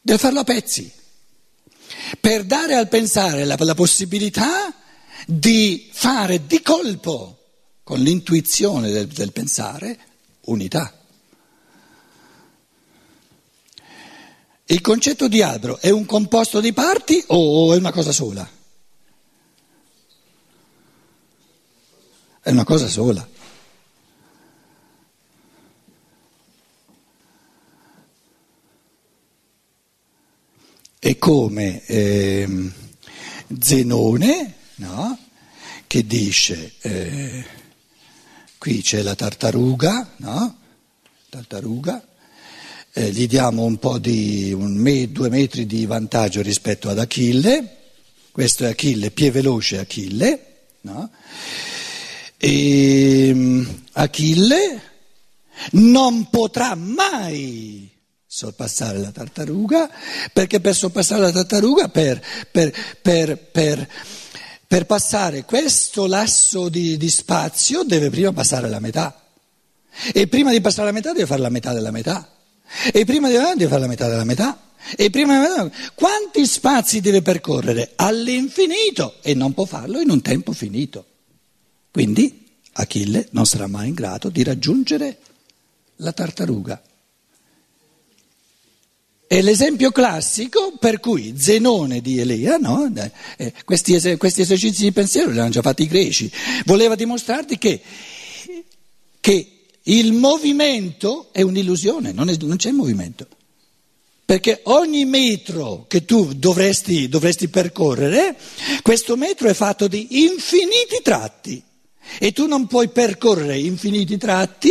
del 0.00 0.18
farlo 0.18 0.40
a 0.40 0.44
pezzi, 0.44 0.90
per 2.20 2.44
dare 2.44 2.74
al 2.74 2.88
pensare 2.88 3.44
la, 3.44 3.56
la 3.58 3.74
possibilità 3.74 4.74
di 5.26 5.88
fare 5.90 6.46
di 6.46 6.60
colpo, 6.60 7.38
con 7.82 7.98
l'intuizione 7.98 8.90
del, 8.90 9.06
del 9.06 9.32
pensare, 9.32 9.98
unità. 10.42 11.01
Il 14.72 14.80
concetto 14.80 15.28
di 15.28 15.42
albero 15.42 15.78
è 15.80 15.90
un 15.90 16.06
composto 16.06 16.58
di 16.58 16.72
parti 16.72 17.22
o 17.26 17.74
è 17.74 17.76
una 17.76 17.92
cosa 17.92 18.10
sola? 18.10 18.48
È 22.40 22.50
una 22.50 22.64
cosa 22.64 22.88
sola. 22.88 23.28
È 30.98 31.18
come 31.18 31.84
eh, 31.84 32.70
Zenone, 33.60 34.54
no? 34.76 35.18
che 35.86 36.06
dice, 36.06 36.72
eh, 36.80 37.44
qui 38.56 38.80
c'è 38.80 39.02
la 39.02 39.14
tartaruga, 39.14 40.14
no? 40.16 40.58
tartaruga 41.28 42.06
eh, 42.94 43.10
gli 43.10 43.26
diamo 43.26 43.64
un 43.64 43.78
po' 43.78 43.98
di 43.98 44.52
un 44.52 44.74
me, 44.74 45.10
due 45.10 45.30
metri 45.30 45.66
di 45.66 45.86
vantaggio 45.86 46.42
rispetto 46.42 46.88
ad 46.88 46.98
Achille, 46.98 47.78
questo 48.30 48.64
è 48.64 48.68
Achille, 48.68 49.10
più 49.10 49.30
veloce 49.30 49.78
Achille, 49.78 50.46
no? 50.82 51.10
e 52.36 53.28
ehm, 53.28 53.82
Achille 53.92 54.82
non 55.72 56.28
potrà 56.28 56.74
mai 56.74 57.88
sorpassare 58.26 58.98
la 58.98 59.10
tartaruga, 59.10 59.88
perché 60.32 60.60
per 60.60 60.74
sorpassare 60.74 61.20
la 61.20 61.32
tartaruga, 61.32 61.88
per, 61.88 62.20
per, 62.50 62.72
per, 63.50 63.88
per 64.66 64.86
passare 64.86 65.44
questo 65.44 66.06
lasso 66.06 66.68
di, 66.68 66.96
di 66.96 67.10
spazio 67.10 67.84
deve 67.84 68.10
prima 68.10 68.32
passare 68.32 68.68
la 68.68 68.80
metà. 68.80 69.22
E 70.12 70.26
prima 70.26 70.50
di 70.50 70.60
passare 70.60 70.86
la 70.86 70.92
metà 70.92 71.12
deve 71.12 71.26
fare 71.26 71.42
la 71.42 71.50
metà 71.50 71.72
della 71.72 71.90
metà. 71.90 72.26
E 72.92 73.04
prima 73.04 73.28
di 73.28 73.34
deve 73.34 73.68
fare 73.68 73.80
la 73.80 73.86
metà 73.86 74.08
della 74.08 74.24
metà. 74.24 74.70
E 74.96 75.10
prima 75.10 75.38
di 75.38 75.70
quanti 75.94 76.46
spazi 76.46 77.00
deve 77.00 77.22
percorrere? 77.22 77.92
All'infinito 77.96 79.16
e 79.22 79.34
non 79.34 79.54
può 79.54 79.64
farlo 79.64 80.00
in 80.00 80.10
un 80.10 80.20
tempo 80.22 80.52
finito. 80.52 81.06
Quindi 81.90 82.48
Achille 82.72 83.28
non 83.30 83.46
sarà 83.46 83.66
mai 83.66 83.88
in 83.88 83.94
grado 83.94 84.28
di 84.28 84.42
raggiungere 84.42 85.18
la 85.96 86.12
tartaruga. 86.12 86.82
È 89.26 89.40
l'esempio 89.40 89.92
classico 89.92 90.76
per 90.78 91.00
cui 91.00 91.34
Zenone 91.38 92.02
di 92.02 92.18
Elia, 92.18 92.58
no? 92.58 92.92
eh, 93.38 93.52
questi, 93.64 93.94
es- 93.94 94.16
questi, 94.18 94.42
esercizi 94.42 94.82
di 94.82 94.92
pensiero 94.92 95.30
li 95.30 95.38
hanno 95.38 95.48
già 95.48 95.62
fatti 95.62 95.84
i 95.84 95.86
greci, 95.86 96.30
voleva 96.66 96.94
dimostrarti 96.94 97.56
che, 97.56 97.80
che 99.20 99.61
il 99.84 100.12
movimento 100.12 101.28
è 101.32 101.42
un'illusione, 101.42 102.12
non, 102.12 102.28
è, 102.28 102.36
non 102.40 102.56
c'è 102.56 102.70
movimento. 102.70 103.26
Perché 104.24 104.60
ogni 104.64 105.04
metro 105.04 105.86
che 105.88 106.04
tu 106.04 106.32
dovresti, 106.32 107.08
dovresti 107.08 107.48
percorrere, 107.48 108.36
questo 108.82 109.16
metro 109.16 109.48
è 109.48 109.54
fatto 109.54 109.88
di 109.88 110.24
infiniti 110.24 111.00
tratti 111.02 111.62
e 112.18 112.32
tu 112.32 112.46
non 112.46 112.66
puoi 112.66 112.88
percorrere 112.88 113.58
infiniti 113.58 114.16
tratti 114.16 114.70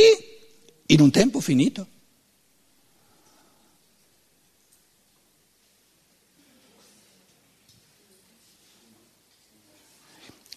in 0.87 1.01
un 1.01 1.11
tempo 1.11 1.39
finito. 1.39 1.87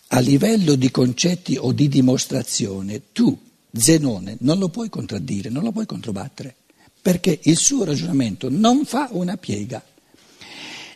A 0.08 0.20
livello 0.20 0.76
di 0.76 0.90
concetti 0.92 1.56
o 1.56 1.72
di 1.72 1.88
dimostrazione, 1.88 3.12
tu 3.12 3.36
Zenone 3.76 4.36
non 4.40 4.58
lo 4.58 4.68
puoi 4.68 4.88
contraddire, 4.88 5.48
non 5.48 5.62
lo 5.62 5.72
puoi 5.72 5.86
controbattere, 5.86 6.54
perché 7.02 7.40
il 7.44 7.56
suo 7.56 7.84
ragionamento 7.84 8.48
non 8.48 8.84
fa 8.84 9.08
una 9.10 9.36
piega. 9.36 9.82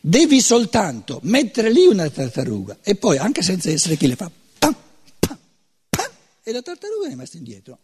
Devi 0.01 0.41
soltanto 0.41 1.21
mettere 1.25 1.71
lì 1.71 1.87
una 1.87 2.09
tartaruga 2.09 2.79
e 2.83 2.95
poi, 2.95 3.19
anche 3.19 3.43
senza 3.43 3.71
essere 3.71 3.97
chi 3.97 4.07
le 4.07 4.17
fa, 4.17 4.31
pam, 4.59 4.77
pam, 5.19 5.39
pam, 5.89 6.11
e 6.43 6.53
la 6.53 6.63
tartaruga 6.63 7.07
è 7.07 7.09
rimasta 7.11 7.37
indietro. 7.37 7.79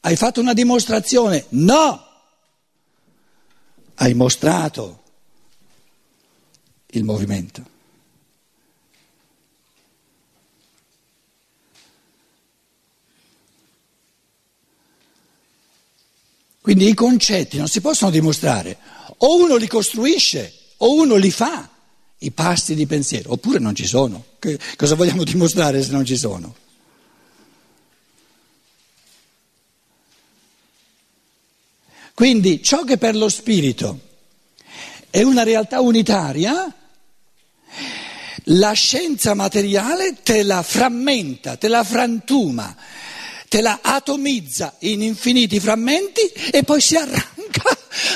Hai 0.00 0.16
fatto 0.16 0.40
una 0.40 0.54
dimostrazione? 0.54 1.44
No! 1.50 2.08
Hai 3.96 4.14
mostrato 4.14 5.02
il 6.92 7.04
movimento. 7.04 7.69
Quindi 16.60 16.88
i 16.88 16.94
concetti 16.94 17.56
non 17.56 17.68
si 17.68 17.80
possono 17.80 18.10
dimostrare, 18.10 18.76
o 19.18 19.36
uno 19.36 19.56
li 19.56 19.66
costruisce 19.66 20.52
o 20.78 20.94
uno 20.94 21.16
li 21.16 21.30
fa, 21.30 21.68
i 22.18 22.30
passi 22.32 22.74
di 22.74 22.86
pensiero, 22.86 23.32
oppure 23.32 23.58
non 23.58 23.74
ci 23.74 23.86
sono. 23.86 24.24
Che, 24.38 24.58
cosa 24.76 24.94
vogliamo 24.94 25.24
dimostrare 25.24 25.82
se 25.82 25.90
non 25.90 26.04
ci 26.04 26.16
sono? 26.16 26.54
Quindi 32.12 32.62
ciò 32.62 32.84
che 32.84 32.98
per 32.98 33.16
lo 33.16 33.30
spirito 33.30 33.98
è 35.08 35.22
una 35.22 35.42
realtà 35.42 35.80
unitaria, 35.80 36.70
la 38.44 38.72
scienza 38.72 39.32
materiale 39.32 40.18
te 40.22 40.42
la 40.42 40.62
frammenta, 40.62 41.56
te 41.56 41.68
la 41.68 41.82
frantuma 41.82 42.76
te 43.50 43.62
la 43.62 43.80
atomizza 43.82 44.76
in 44.78 45.02
infiniti 45.02 45.58
frammenti 45.58 46.20
e 46.52 46.62
poi 46.62 46.80
si 46.80 46.94
arranca 46.94 47.64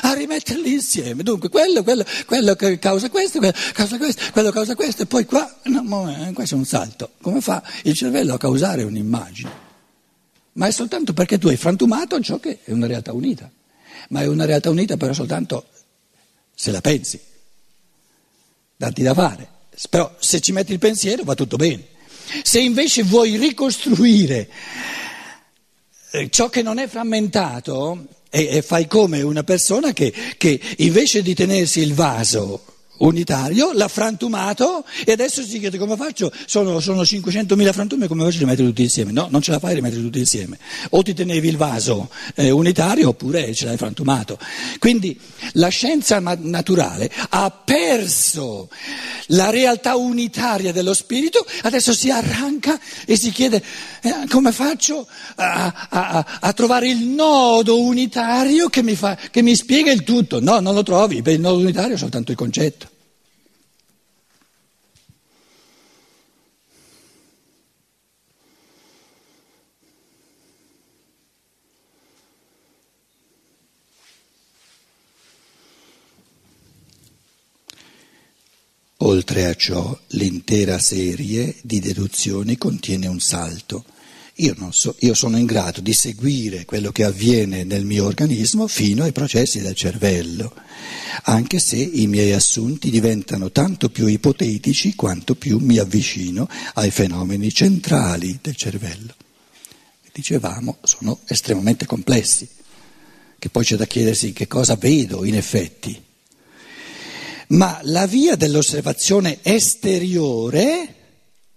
a 0.02 0.12
rimetterli 0.14 0.74
insieme. 0.74 1.24
Dunque, 1.24 1.48
quello, 1.48 1.82
quello, 1.82 2.04
quello 2.24 2.54
causa 2.54 3.10
questo, 3.10 3.40
quello 3.40 3.52
causa 3.72 3.96
questo, 3.96 4.22
quello 4.30 4.52
causa 4.52 4.76
questo, 4.76 5.02
e 5.02 5.06
poi 5.06 5.24
qua, 5.24 5.58
no, 5.64 6.08
eh, 6.08 6.32
questo 6.32 6.54
è 6.54 6.58
un 6.58 6.64
salto. 6.64 7.14
Come 7.20 7.40
fa 7.40 7.64
il 7.82 7.94
cervello 7.94 8.34
a 8.34 8.38
causare 8.38 8.84
un'immagine? 8.84 9.50
Ma 10.52 10.68
è 10.68 10.70
soltanto 10.70 11.12
perché 11.12 11.36
tu 11.36 11.48
hai 11.48 11.56
frantumato 11.56 12.20
ciò 12.20 12.38
che 12.38 12.60
è 12.62 12.70
una 12.70 12.86
realtà 12.86 13.12
unita. 13.12 13.50
Ma 14.10 14.20
è 14.20 14.28
una 14.28 14.44
realtà 14.44 14.70
unita 14.70 14.96
però 14.96 15.12
soltanto 15.12 15.66
se 16.54 16.70
la 16.70 16.80
pensi, 16.80 17.20
darti 18.76 19.02
da 19.02 19.14
fare. 19.14 19.48
Però 19.90 20.14
se 20.20 20.38
ci 20.38 20.52
metti 20.52 20.70
il 20.70 20.78
pensiero 20.78 21.24
va 21.24 21.34
tutto 21.34 21.56
bene. 21.56 21.84
Se 22.44 22.60
invece 22.60 23.02
vuoi 23.02 23.36
ricostruire 23.36 24.48
eh, 26.14 26.30
ciò 26.30 26.48
che 26.48 26.62
non 26.62 26.78
è 26.78 26.86
frammentato 26.86 28.06
e, 28.30 28.46
e 28.48 28.62
fai 28.62 28.86
come 28.86 29.20
una 29.22 29.42
persona 29.42 29.92
che, 29.92 30.12
che 30.36 30.60
invece 30.78 31.22
di 31.22 31.34
tenersi 31.34 31.80
il 31.80 31.92
vaso 31.92 32.73
unitario, 32.98 33.72
l'ha 33.72 33.88
frantumato 33.88 34.84
e 35.04 35.12
adesso 35.12 35.42
si 35.42 35.58
chiede 35.58 35.78
come 35.78 35.96
faccio, 35.96 36.30
sono, 36.46 36.80
sono 36.80 37.02
500.000 37.02 37.72
frantumi, 37.72 38.06
come 38.06 38.24
faccio 38.24 38.36
a 38.36 38.40
rimettere 38.40 38.68
tutti 38.68 38.82
insieme? 38.82 39.12
No, 39.12 39.28
non 39.30 39.40
ce 39.42 39.50
la 39.50 39.58
fai 39.58 39.72
a 39.72 39.74
rimettere 39.74 40.02
tutti 40.02 40.18
insieme. 40.18 40.58
O 40.90 41.02
ti 41.02 41.14
tenevi 41.14 41.48
il 41.48 41.56
vaso 41.56 42.10
eh, 42.34 42.50
unitario 42.50 43.08
oppure 43.08 43.52
ce 43.54 43.66
l'hai 43.66 43.76
frantumato. 43.76 44.38
Quindi 44.78 45.18
la 45.52 45.68
scienza 45.68 46.18
naturale 46.20 47.10
ha 47.30 47.50
perso 47.50 48.68
la 49.28 49.50
realtà 49.50 49.96
unitaria 49.96 50.72
dello 50.72 50.94
spirito, 50.94 51.44
adesso 51.62 51.92
si 51.92 52.10
arranca 52.10 52.78
e 53.06 53.16
si 53.16 53.30
chiede 53.30 53.62
eh, 54.02 54.26
come 54.28 54.52
faccio 54.52 55.06
a, 55.36 55.88
a, 55.88 56.38
a, 56.40 56.52
trovare 56.52 56.88
il 56.88 57.04
nodo 57.06 57.80
unitario 57.80 58.68
che 58.68 58.82
mi, 58.82 58.94
fa, 58.94 59.16
che 59.30 59.42
mi 59.42 59.54
spiega 59.56 59.90
il 59.90 60.04
tutto. 60.04 60.40
No, 60.40 60.60
non 60.60 60.74
lo 60.74 60.82
trovi, 60.82 61.22
il 61.24 61.40
nodo 61.40 61.58
unitario 61.58 61.94
è 61.94 61.98
soltanto 61.98 62.30
il 62.30 62.36
concetto. 62.36 62.83
Oltre 79.06 79.46
a 79.46 79.54
ciò, 79.54 79.98
l'intera 80.08 80.78
serie 80.78 81.56
di 81.62 81.78
deduzioni 81.78 82.56
contiene 82.56 83.06
un 83.06 83.20
salto 83.20 83.84
io, 84.38 84.56
so, 84.70 84.96
io, 85.00 85.14
sono 85.14 85.36
in 85.36 85.46
grado 85.46 85.80
di 85.80 85.92
seguire 85.92 86.64
quello 86.64 86.90
che 86.90 87.04
avviene 87.04 87.62
nel 87.62 87.84
mio 87.84 88.04
organismo 88.04 88.66
fino 88.66 89.04
ai 89.04 89.12
processi 89.12 89.60
del 89.60 89.76
cervello, 89.76 90.52
anche 91.24 91.60
se 91.60 91.76
i 91.76 92.08
miei 92.08 92.32
assunti 92.32 92.90
diventano 92.90 93.52
tanto 93.52 93.90
più 93.90 94.08
ipotetici 94.08 94.96
quanto 94.96 95.36
più 95.36 95.58
mi 95.58 95.78
avvicino 95.78 96.48
ai 96.74 96.90
fenomeni 96.90 97.52
centrali 97.52 98.40
del 98.42 98.56
cervello. 98.56 99.14
Dicevamo, 100.12 100.78
sono 100.82 101.20
estremamente 101.26 101.86
complessi, 101.86 102.48
che 103.38 103.48
poi 103.50 103.64
c'è 103.64 103.76
da 103.76 103.86
chiedersi 103.86 104.32
che 104.32 104.48
cosa 104.48 104.74
vedo 104.74 105.24
in 105.24 105.36
effetti. 105.36 106.03
Ma 107.48 107.80
la 107.82 108.06
via 108.06 108.36
dell'osservazione 108.36 109.38
esteriore 109.42 110.94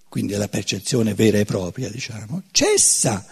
quindi 0.10 0.34
la 0.34 0.48
percezione 0.48 1.14
vera 1.14 1.38
e 1.38 1.46
propria, 1.46 1.90
diciamo, 1.90 2.44
cessa 2.52 3.26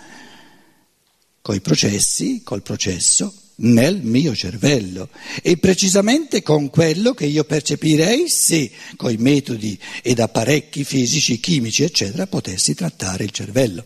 coi 1.41 1.61
processi, 1.61 2.41
col 2.43 2.61
processo 2.61 3.33
nel 3.57 4.01
mio 4.01 4.35
cervello 4.35 5.09
e 5.41 5.57
precisamente 5.57 6.43
con 6.43 6.69
quello 6.69 7.13
che 7.13 7.25
io 7.25 7.45
percepirei 7.45 8.27
se 8.27 8.69
coi 8.97 9.15
metodi 9.17 9.79
ed 10.03 10.19
apparecchi 10.19 10.83
fisici, 10.83 11.39
chimici, 11.39 11.83
eccetera, 11.83 12.27
potessi 12.27 12.75
trattare 12.75 13.23
il 13.23 13.31
cervello, 13.31 13.85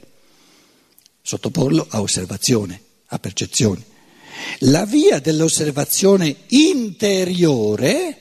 sottoporlo 1.21 1.85
a 1.89 2.01
osservazione, 2.01 2.81
a 3.07 3.19
percezione. 3.19 3.85
La 4.59 4.85
via 4.85 5.19
dell'osservazione 5.19 6.35
interiore 6.47 8.18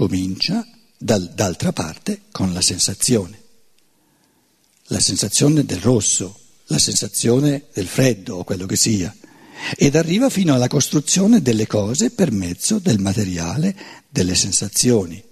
comincia 0.00 0.66
dal, 0.96 1.30
d'altra 1.34 1.72
parte 1.72 2.22
con 2.32 2.54
la 2.54 2.62
sensazione, 2.62 3.38
la 4.84 4.98
sensazione 4.98 5.62
del 5.66 5.80
rosso, 5.82 6.38
la 6.68 6.78
sensazione 6.78 7.64
del 7.74 7.86
freddo 7.86 8.36
o 8.36 8.44
quello 8.44 8.64
che 8.64 8.76
sia, 8.76 9.14
ed 9.76 9.96
arriva 9.96 10.30
fino 10.30 10.54
alla 10.54 10.68
costruzione 10.68 11.42
delle 11.42 11.66
cose 11.66 12.12
per 12.12 12.32
mezzo 12.32 12.78
del 12.78 12.98
materiale, 12.98 13.76
delle 14.08 14.34
sensazioni. 14.34 15.22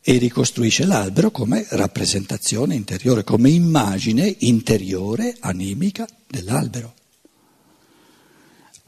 E 0.00 0.16
ricostruisce 0.16 0.86
l'albero 0.86 1.30
come 1.30 1.66
rappresentazione 1.68 2.74
interiore, 2.74 3.22
come 3.22 3.50
immagine 3.50 4.34
interiore, 4.38 5.36
animica 5.40 6.08
dell'albero. 6.26 6.94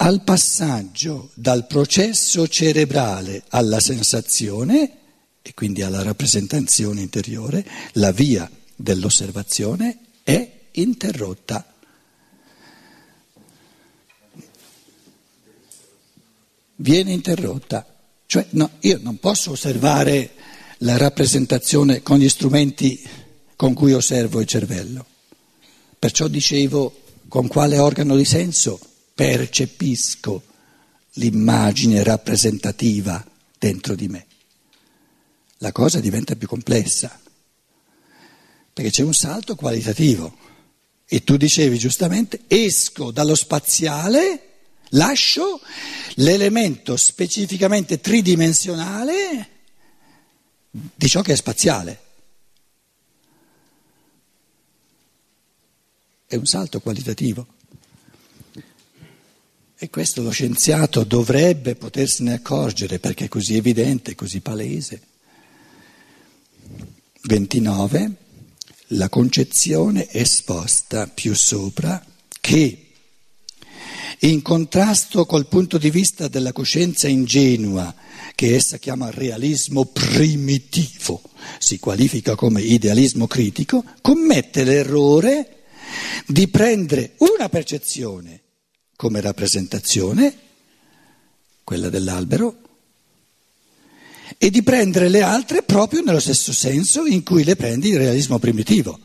Al 0.05 0.25
passaggio 0.25 1.31
dal 1.35 1.65
processo 1.69 2.49
cerebrale 2.49 3.45
alla 3.51 3.79
sensazione 3.79 4.99
e 5.41 5.55
quindi 5.55 5.83
alla 5.83 6.03
rappresentazione 6.03 7.03
interiore, 7.03 7.65
la 7.93 8.11
via 8.11 8.51
dell'osservazione 8.75 9.99
è 10.25 10.59
interrotta. 10.73 11.73
Viene 16.75 17.13
interrotta. 17.13 17.87
Cioè, 18.27 18.47
no, 18.51 18.71
io 18.81 18.99
non 19.01 19.21
posso 19.21 19.53
osservare 19.53 20.33
la 20.79 20.97
rappresentazione 20.97 22.03
con 22.03 22.19
gli 22.19 22.29
strumenti 22.29 23.01
con 23.55 23.73
cui 23.73 23.93
osservo 23.93 24.41
il 24.41 24.49
cervello. 24.49 25.07
Perciò 25.97 26.27
dicevo 26.27 27.03
con 27.29 27.47
quale 27.47 27.79
organo 27.79 28.17
di 28.17 28.25
senso 28.25 28.81
percepisco 29.15 30.43
l'immagine 31.15 32.03
rappresentativa 32.03 33.25
dentro 33.59 33.95
di 33.95 34.09
me 34.09 34.27
la 35.63 35.73
cosa 35.73 36.01
diventa 36.01 36.35
più 36.35 36.49
complessa, 36.49 37.19
perché 38.73 38.91
c'è 38.91 39.03
un 39.03 39.15
salto 39.15 39.55
qualitativo. 39.55 40.37
E 41.07 41.23
tu 41.23 41.37
dicevi 41.37 41.79
giustamente, 41.79 42.43
esco 42.49 43.13
dallo 43.13 43.37
spaziale, 43.37 44.49
lascio 44.91 45.61
l'elemento 46.15 46.97
specificamente 46.97 48.01
tridimensionale 48.01 49.51
di 50.71 51.09
ciò 51.09 51.23
che 51.23 51.33
è 51.33 51.37
spaziale. 51.37 52.01
È 56.27 56.35
un 56.35 56.47
salto 56.47 56.81
qualitativo. 56.81 57.47
E 59.83 59.91
questo 59.91 60.23
lo 60.23 60.31
scienziato 60.31 61.03
dovrebbe 61.03 61.75
potersene 61.75 62.35
accorgere 62.35 63.01
perché 63.01 63.25
è 63.25 63.29
così 63.29 63.57
evidente, 63.57 64.15
così 64.15 64.39
palese. 64.39 65.03
29, 67.23 68.13
la 68.91 69.09
concezione 69.09 70.09
esposta 70.09 71.09
più 71.09 71.35
sopra 71.35 72.01
che 72.41 72.91
in 74.21 74.41
contrasto 74.41 75.27
col 75.27 75.49
punto 75.49 75.79
di 75.79 75.91
vista 75.91 76.29
della 76.29 76.53
coscienza 76.53 77.09
ingenua, 77.09 77.93
che 78.37 78.55
essa 78.55 78.79
chiama 78.79 79.11
realismo 79.11 79.87
primitivo, 79.87 81.23
si 81.59 81.81
qualifica 81.81 82.37
come 82.37 82.63
idealismo 82.63 83.27
critico, 83.27 83.83
commette 84.01 84.63
l'errore 84.63 85.65
di 86.29 86.47
prendere 86.47 87.15
una 87.17 87.49
percezione 87.49 88.43
come 89.03 89.21
rappresentazione, 89.21 90.33
quella 91.65 91.89
dell'albero, 91.89 92.57
e 94.39 94.49
di 94.49 94.63
prendere 94.63 95.09
le 95.09 95.23
altre 95.23 95.65
proprio 95.65 96.03
nello 96.03 96.21
stesso 96.21 96.53
senso 96.53 97.05
in 97.05 97.25
cui 97.25 97.43
le 97.43 97.57
prendi 97.57 97.89
il 97.89 97.97
realismo 97.97 98.39
primitivo. 98.39 98.97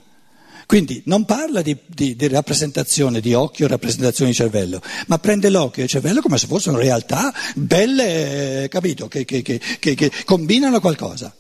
Quindi 0.67 1.01
non 1.05 1.25
parla 1.25 1.63
di, 1.63 1.75
di, 1.88 2.15
di 2.15 2.27
rappresentazione 2.27 3.21
di 3.21 3.33
occhio, 3.33 3.65
rappresentazione 3.65 4.29
di 4.29 4.38
cervello, 4.38 4.83
ma 5.07 5.17
prende 5.17 5.49
l'occhio 5.49 5.81
e 5.81 5.86
il 5.86 5.89
cervello 5.89 6.21
come 6.21 6.38
se 6.38 6.45
fossero 6.45 6.77
realtà 6.77 7.33
belle, 7.55 8.65
eh, 8.65 8.67
capito, 8.67 9.07
che, 9.07 9.25
che, 9.25 9.41
che, 9.41 9.60
che, 9.79 10.12
combinano 10.25 10.79
qualcosa. 10.79 11.36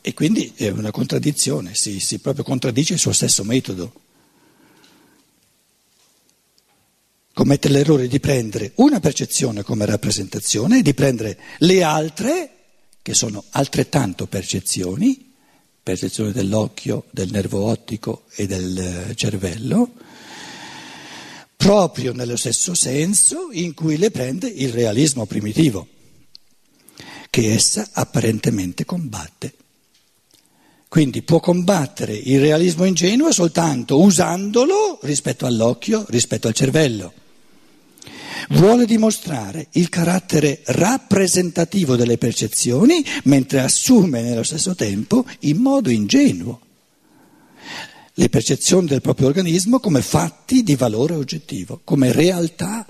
E 0.00 0.14
quindi 0.14 0.52
è 0.54 0.68
una 0.68 0.92
contraddizione, 0.92 1.74
si, 1.74 1.98
si 1.98 2.20
proprio 2.20 2.44
contraddice 2.44 2.92
il 2.92 3.00
suo 3.00 3.10
stesso 3.10 3.42
metodo. 3.42 4.09
Commette 7.32 7.68
l'errore 7.68 8.08
di 8.08 8.20
prendere 8.20 8.72
una 8.76 9.00
percezione 9.00 9.62
come 9.62 9.86
rappresentazione 9.86 10.78
e 10.78 10.82
di 10.82 10.94
prendere 10.94 11.38
le 11.58 11.82
altre, 11.82 12.50
che 13.02 13.14
sono 13.14 13.44
altrettanto 13.50 14.26
percezioni, 14.26 15.32
percezione 15.82 16.32
dell'occhio, 16.32 17.06
del 17.10 17.30
nervo 17.30 17.64
ottico 17.64 18.24
e 18.34 18.46
del 18.46 18.78
eh, 18.78 19.14
cervello, 19.14 19.92
proprio 21.56 22.12
nello 22.12 22.36
stesso 22.36 22.74
senso 22.74 23.48
in 23.52 23.74
cui 23.74 23.96
le 23.96 24.10
prende 24.10 24.48
il 24.48 24.72
realismo 24.72 25.26
primitivo, 25.26 25.86
che 27.28 27.52
essa 27.52 27.90
apparentemente 27.92 28.84
combatte. 28.84 29.54
Quindi 30.90 31.22
può 31.22 31.38
combattere 31.38 32.14
il 32.14 32.40
realismo 32.40 32.84
ingenuo 32.84 33.30
soltanto 33.30 34.00
usandolo 34.00 34.98
rispetto 35.02 35.46
all'occhio, 35.46 36.04
rispetto 36.08 36.48
al 36.48 36.54
cervello 36.54 37.12
vuole 38.48 38.86
dimostrare 38.86 39.68
il 39.74 39.88
carattere 39.88 40.62
rappresentativo 40.64 41.94
delle 41.94 42.18
percezioni, 42.18 43.04
mentre 43.24 43.60
assume 43.60 44.22
nello 44.22 44.42
stesso 44.42 44.74
tempo 44.74 45.24
in 45.40 45.58
modo 45.58 45.90
ingenuo 45.90 46.60
le 48.14 48.28
percezioni 48.28 48.88
del 48.88 49.00
proprio 49.00 49.28
organismo 49.28 49.78
come 49.78 50.02
fatti 50.02 50.64
di 50.64 50.74
valore 50.74 51.14
oggettivo, 51.14 51.82
come 51.84 52.10
realtà 52.10 52.84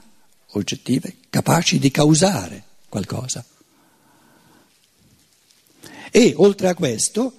oggettive 0.53 1.17
capaci 1.29 1.79
di 1.79 1.91
causare 1.91 2.65
qualcosa. 2.89 3.45
E 6.11 6.33
oltre 6.37 6.69
a 6.69 6.75
questo 6.75 7.35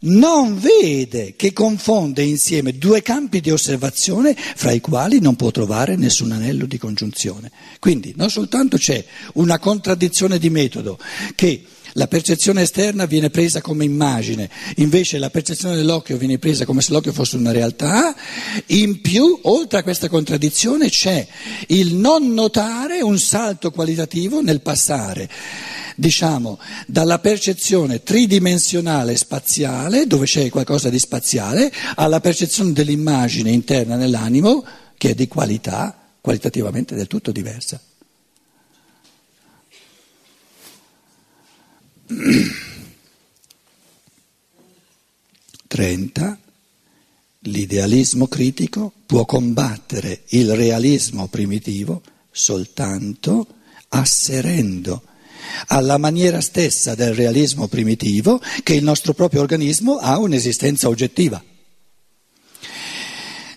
non 0.00 0.58
vede 0.58 1.34
che 1.36 1.52
confonde 1.52 2.22
insieme 2.22 2.78
due 2.78 3.02
campi 3.02 3.40
di 3.40 3.50
osservazione 3.50 4.34
fra 4.36 4.72
i 4.72 4.80
quali 4.80 5.20
non 5.20 5.36
può 5.36 5.50
trovare 5.50 5.96
nessun 5.96 6.32
anello 6.32 6.66
di 6.66 6.78
congiunzione. 6.78 7.50
Quindi 7.78 8.14
non 8.16 8.30
soltanto 8.30 8.76
c'è 8.76 9.04
una 9.34 9.58
contraddizione 9.58 10.38
di 10.38 10.50
metodo 10.50 10.98
che 11.34 11.64
la 11.94 12.06
percezione 12.06 12.62
esterna 12.62 13.04
viene 13.06 13.30
presa 13.30 13.60
come 13.60 13.84
immagine, 13.84 14.48
invece 14.76 15.18
la 15.18 15.28
percezione 15.28 15.74
dell'occhio 15.74 16.16
viene 16.16 16.38
presa 16.38 16.64
come 16.64 16.82
se 16.82 16.92
l'occhio 16.92 17.12
fosse 17.12 17.36
una 17.36 17.50
realtà, 17.50 18.14
in 18.66 19.00
più, 19.00 19.40
oltre 19.42 19.80
a 19.80 19.82
questa 19.82 20.08
contraddizione, 20.08 20.88
c'è 20.88 21.26
il 21.68 21.94
non 21.94 22.32
notare 22.32 23.00
un 23.00 23.18
salto 23.18 23.72
qualitativo 23.72 24.40
nel 24.40 24.60
passare 24.60 25.28
diciamo, 26.00 26.58
dalla 26.86 27.18
percezione 27.18 28.02
tridimensionale 28.02 29.16
spaziale, 29.16 30.06
dove 30.06 30.24
c'è 30.24 30.48
qualcosa 30.48 30.88
di 30.88 30.98
spaziale, 30.98 31.70
alla 31.96 32.20
percezione 32.20 32.72
dell'immagine 32.72 33.50
interna 33.50 33.96
nell'animo, 33.96 34.64
che 34.96 35.10
è 35.10 35.14
di 35.14 35.28
qualità, 35.28 35.94
qualitativamente 36.22 36.94
del 36.94 37.06
tutto 37.06 37.32
diversa. 37.32 37.78
30. 45.66 46.38
L'idealismo 47.40 48.26
critico 48.26 48.92
può 49.04 49.26
combattere 49.26 50.22
il 50.28 50.54
realismo 50.56 51.28
primitivo 51.28 52.02
soltanto 52.30 53.46
asserendo 53.88 55.02
alla 55.66 55.98
maniera 55.98 56.40
stessa 56.40 56.94
del 56.94 57.14
realismo 57.14 57.68
primitivo 57.68 58.40
che 58.62 58.74
il 58.74 58.82
nostro 58.82 59.14
proprio 59.14 59.40
organismo 59.40 59.96
ha 59.96 60.18
un'esistenza 60.18 60.88
oggettiva. 60.88 61.42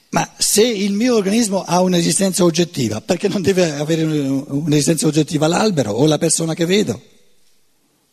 Ma 0.10 0.32
se 0.38 0.64
il 0.64 0.94
mio 0.94 1.16
organismo 1.16 1.64
ha 1.64 1.82
un'esistenza 1.82 2.44
oggettiva, 2.44 3.02
perché 3.02 3.28
non 3.28 3.42
deve 3.42 3.72
avere 3.72 4.04
un'esistenza 4.04 5.08
oggettiva 5.08 5.48
l'albero 5.48 5.92
o 5.92 6.06
la 6.06 6.20
persona 6.20 6.54
che 6.54 6.66
vedo? 6.68 7.02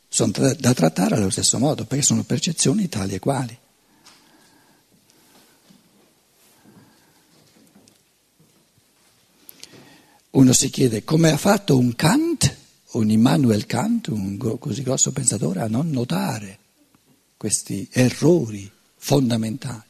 Sono 0.09 0.33
da 0.59 0.73
trattare 0.73 1.17
allo 1.17 1.29
stesso 1.29 1.59
modo, 1.59 1.85
perché 1.85 2.03
sono 2.03 2.23
percezioni 2.23 2.89
tali 2.89 3.15
e 3.15 3.19
quali. 3.19 3.59
Uno 10.31 10.53
si 10.53 10.71
chiede 10.71 11.05
come 11.05 11.33
ha 11.33 11.37
fatto 11.37 11.77
un 11.77 11.95
Kant, 11.95 12.57
un 12.93 13.11
Immanuel 13.11 13.67
Kant, 13.67 14.09
un 14.09 14.57
così 14.59 14.83
grosso 14.83 15.13
pensatore, 15.13 15.61
a 15.61 15.69
non 15.69 15.91
notare 15.91 16.59
questi 17.37 17.89
errori 17.93 18.71
fondamentali. 18.97 19.89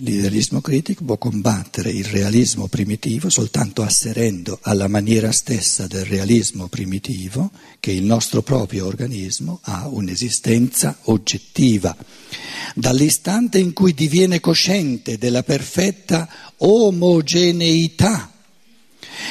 L'idealismo 0.00 0.60
critico 0.60 1.04
può 1.04 1.16
combattere 1.16 1.90
il 1.90 2.04
realismo 2.04 2.66
primitivo 2.66 3.30
soltanto 3.30 3.82
asserendo 3.82 4.58
alla 4.60 4.88
maniera 4.88 5.32
stessa 5.32 5.86
del 5.86 6.04
realismo 6.04 6.68
primitivo 6.68 7.50
che 7.80 7.92
il 7.92 8.02
nostro 8.02 8.42
proprio 8.42 8.84
organismo 8.84 9.60
ha 9.62 9.88
un'esistenza 9.88 10.98
oggettiva. 11.04 11.96
Dall'istante 12.74 13.58
in 13.58 13.72
cui 13.72 13.94
diviene 13.94 14.38
cosciente 14.38 15.16
della 15.16 15.42
perfetta 15.42 16.28
omogeneità 16.58 18.32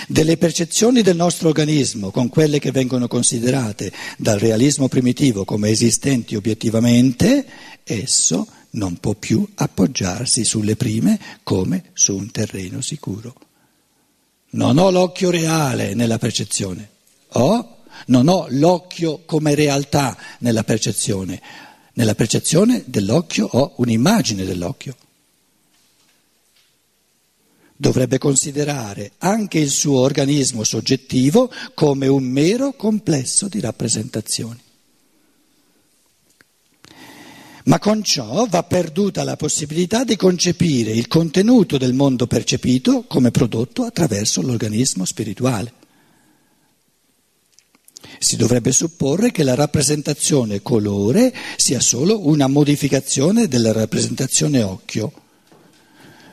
delle 0.08 0.38
percezioni 0.38 1.04
del 1.04 1.16
nostro 1.16 1.50
organismo 1.50 2.10
con 2.10 2.28
quelle 2.28 2.58
che 2.58 2.72
vengono 2.72 3.08
considerate 3.08 3.92
dal 4.18 4.40
realismo 4.40 4.88
primitivo 4.88 5.46
come 5.46 5.70
esistenti 5.70 6.36
obiettivamente, 6.36 7.46
esso 7.84 8.48
non 8.76 8.98
può 8.98 9.14
più 9.14 9.48
appoggiarsi 9.56 10.44
sulle 10.44 10.76
prime 10.76 11.20
come 11.44 11.92
su 11.94 12.16
un 12.16 12.32
terreno 12.32 12.82
sicuro. 12.82 13.36
Non 14.52 14.78
ho 14.78 14.90
l'occhio 14.90 15.30
reale 15.30 15.94
nella 15.94 16.18
percezione, 16.18 16.90
ho, 17.34 17.78
non 18.08 18.28
ho 18.28 18.48
l'occhio 18.50 19.24
come 19.26 19.56
realtà 19.56 20.18
nella 20.40 20.64
percezione. 20.64 21.42
Nella 21.94 22.16
percezione 22.16 22.84
dell'occhio 22.86 23.48
ho 23.50 23.74
un'immagine 23.78 24.44
dell'occhio. 24.44 24.96
Dovrebbe 27.78 28.18
considerare 28.18 29.14
anche 29.20 29.60
il 29.60 29.70
suo 29.70 30.00
organismo 30.00 30.64
soggettivo 30.64 31.52
come 31.74 32.08
un 32.08 32.24
mero 32.24 32.74
complesso 32.74 33.48
di 33.48 33.60
rappresentazioni. 33.60 34.64
Ma 37.66 37.80
con 37.80 38.04
ciò 38.04 38.46
va 38.48 38.62
perduta 38.64 39.24
la 39.24 39.36
possibilità 39.36 40.04
di 40.04 40.16
concepire 40.16 40.92
il 40.92 41.08
contenuto 41.08 41.78
del 41.78 41.94
mondo 41.94 42.28
percepito 42.28 43.06
come 43.08 43.32
prodotto 43.32 43.84
attraverso 43.84 44.42
l'organismo 44.42 45.04
spirituale. 45.04 45.74
Si 48.20 48.36
dovrebbe 48.36 48.72
supporre 48.72 49.32
che 49.32 49.44
la 49.44 49.56
rappresentazione 49.56 50.62
colore 50.62 51.34
sia 51.58 51.80
solo 51.80 52.28
una 52.28 52.48
modificazione 52.48 53.48
della 53.48 53.72
rappresentazione 53.72 54.62
occhio 54.62 55.24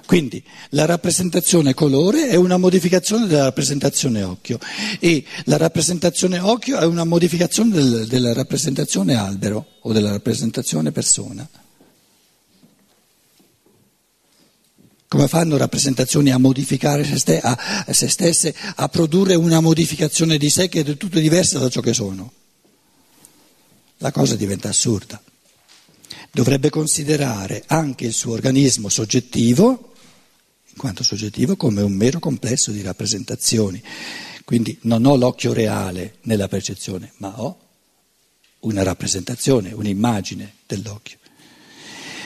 quindi 0.07 0.43
la 0.71 0.85
rappresentazione 0.85 1.75
colore 1.75 2.29
è 2.29 2.35
una 2.35 2.57
modificazione 2.57 3.27
della 3.27 3.45
rappresentazione 3.45 4.23
occhio 4.23 4.59
e 4.99 5.25
la 5.45 5.57
rappresentazione 5.57 6.39
occhio 6.39 6.79
è 6.79 6.85
una 6.85 7.05
modificazione 7.05 7.71
del, 7.71 8.07
della 8.07 8.33
rappresentazione 8.33 9.15
albero 9.15 9.67
o 9.81 9.93
della 9.93 10.11
rappresentazione 10.11 10.93
persona. 10.93 11.49
Come 15.09 15.29
fanno 15.29 15.59
rappresentazioni 15.59 16.31
a 16.31 16.39
modificare 16.39 17.05
se, 17.05 17.19
ste, 17.19 17.39
a, 17.39 17.85
se 17.91 18.09
stesse, 18.09 18.55
a 18.77 18.89
produrre 18.89 19.35
una 19.35 19.61
modificazione 19.61 20.39
di 20.39 20.49
sé 20.49 20.69
che 20.71 20.81
è 20.81 20.85
del 20.85 20.97
tutto 20.97 21.19
diversa 21.19 21.59
da 21.59 21.69
ciò 21.69 21.83
che 21.83 21.93
sono? 21.93 22.33
La 23.99 24.11
cosa 24.11 24.37
diventa 24.37 24.71
assurda. 24.71 25.23
Dovrebbe 26.31 26.71
considerare 26.71 27.63
anche 27.67 28.07
il 28.07 28.15
suo 28.15 28.33
organismo 28.33 28.89
soggettivo 28.89 29.92
in 30.73 30.79
quanto 30.79 31.03
soggettivo, 31.03 31.57
come 31.57 31.83
un 31.83 31.93
mero 31.93 32.19
complesso 32.19 32.71
di 32.71 32.83
rappresentazioni. 32.83 33.83
Quindi 34.45 34.77
non 34.83 35.05
ho 35.05 35.17
l'occhio 35.17 35.53
reale 35.53 36.17
nella 36.23 36.49
percezione, 36.49 37.13
ma 37.19 37.41
ho 37.41 37.59
una 38.61 38.83
rappresentazione, 38.83 39.73
un'immagine 39.73 40.55
dell'occhio. 40.67 41.19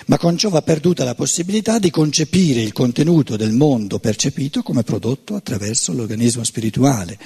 Ma 0.08 0.18
con 0.18 0.36
ciò 0.36 0.50
va 0.50 0.62
perduta 0.62 1.02
la 1.02 1.16
possibilità 1.16 1.80
di 1.80 1.90
concepire 1.90 2.60
il 2.60 2.72
contenuto 2.72 3.36
del 3.36 3.50
mondo 3.50 3.98
percepito 3.98 4.62
come 4.62 4.84
prodotto 4.84 5.34
attraverso 5.34 5.92
l'organismo 5.92 6.44
spirituale. 6.44 7.18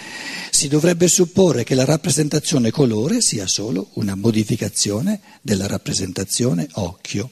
Si 0.51 0.67
dovrebbe 0.67 1.07
supporre 1.07 1.63
che 1.63 1.75
la 1.75 1.85
rappresentazione 1.85 2.71
colore 2.71 3.21
sia 3.21 3.47
solo 3.47 3.91
una 3.95 4.15
modificazione 4.15 5.21
della 5.43 5.67
rappresentazione 5.67 6.69
occhio. 6.73 7.29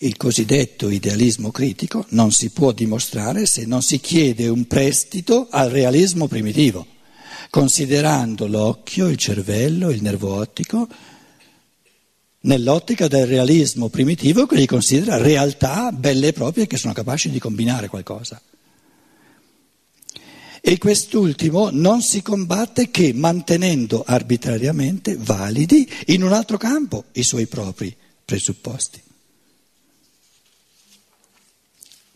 Il 0.00 0.16
cosiddetto 0.16 0.90
idealismo 0.90 1.50
critico 1.50 2.06
non 2.10 2.30
si 2.30 2.50
può 2.50 2.70
dimostrare 2.70 3.46
se 3.46 3.66
non 3.66 3.82
si 3.82 3.98
chiede 3.98 4.46
un 4.46 4.68
prestito 4.68 5.48
al 5.50 5.70
realismo 5.70 6.28
primitivo, 6.28 6.86
considerando 7.50 8.46
l'occhio, 8.46 9.08
il 9.08 9.16
cervello, 9.16 9.90
il 9.90 10.00
nervo 10.00 10.34
ottico 10.34 10.86
nell'ottica 12.42 13.08
del 13.08 13.26
realismo 13.26 13.88
primitivo 13.88 14.46
che 14.46 14.54
li 14.54 14.66
considera 14.66 15.16
realtà 15.16 15.90
belle 15.90 16.28
e 16.28 16.32
proprie 16.32 16.68
che 16.68 16.76
sono 16.76 16.92
capaci 16.92 17.28
di 17.30 17.40
combinare 17.40 17.88
qualcosa. 17.88 18.40
E 20.60 20.78
quest'ultimo 20.78 21.70
non 21.72 22.02
si 22.02 22.22
combatte 22.22 22.92
che 22.92 23.12
mantenendo 23.12 24.04
arbitrariamente 24.06 25.16
validi 25.18 25.90
in 26.06 26.22
un 26.22 26.32
altro 26.32 26.56
campo 26.56 27.06
i 27.14 27.24
suoi 27.24 27.46
propri 27.46 27.92
presupposti. 28.24 29.06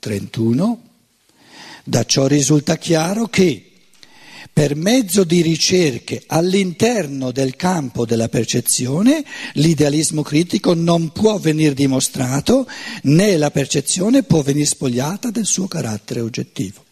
31, 0.03 0.83
da 1.85 2.05
ciò 2.05 2.27
risulta 2.27 2.77
chiaro 2.77 3.29
che 3.29 3.71
per 4.53 4.75
mezzo 4.75 5.23
di 5.23 5.43
ricerche 5.43 6.25
all'interno 6.27 7.31
del 7.31 7.55
campo 7.55 8.05
della 8.05 8.29
percezione 8.29 9.25
l'idealismo 9.53 10.23
critico 10.23 10.75
non 10.75 11.13
può 11.13 11.39
venire 11.39 11.73
dimostrato 11.73 12.67
né 13.03 13.37
la 13.37 13.53
percezione 13.53 14.25
può 14.25 14.43
venire 14.43 14.67
spogliata 14.67 15.31
del 15.31 15.47
suo 15.47 15.69
carattere 15.69 16.21
oggettivo. 16.21 16.85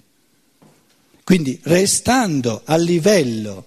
Quindi 1.25 1.59
restando 1.65 2.63
a 2.65 2.77
livello 2.77 3.65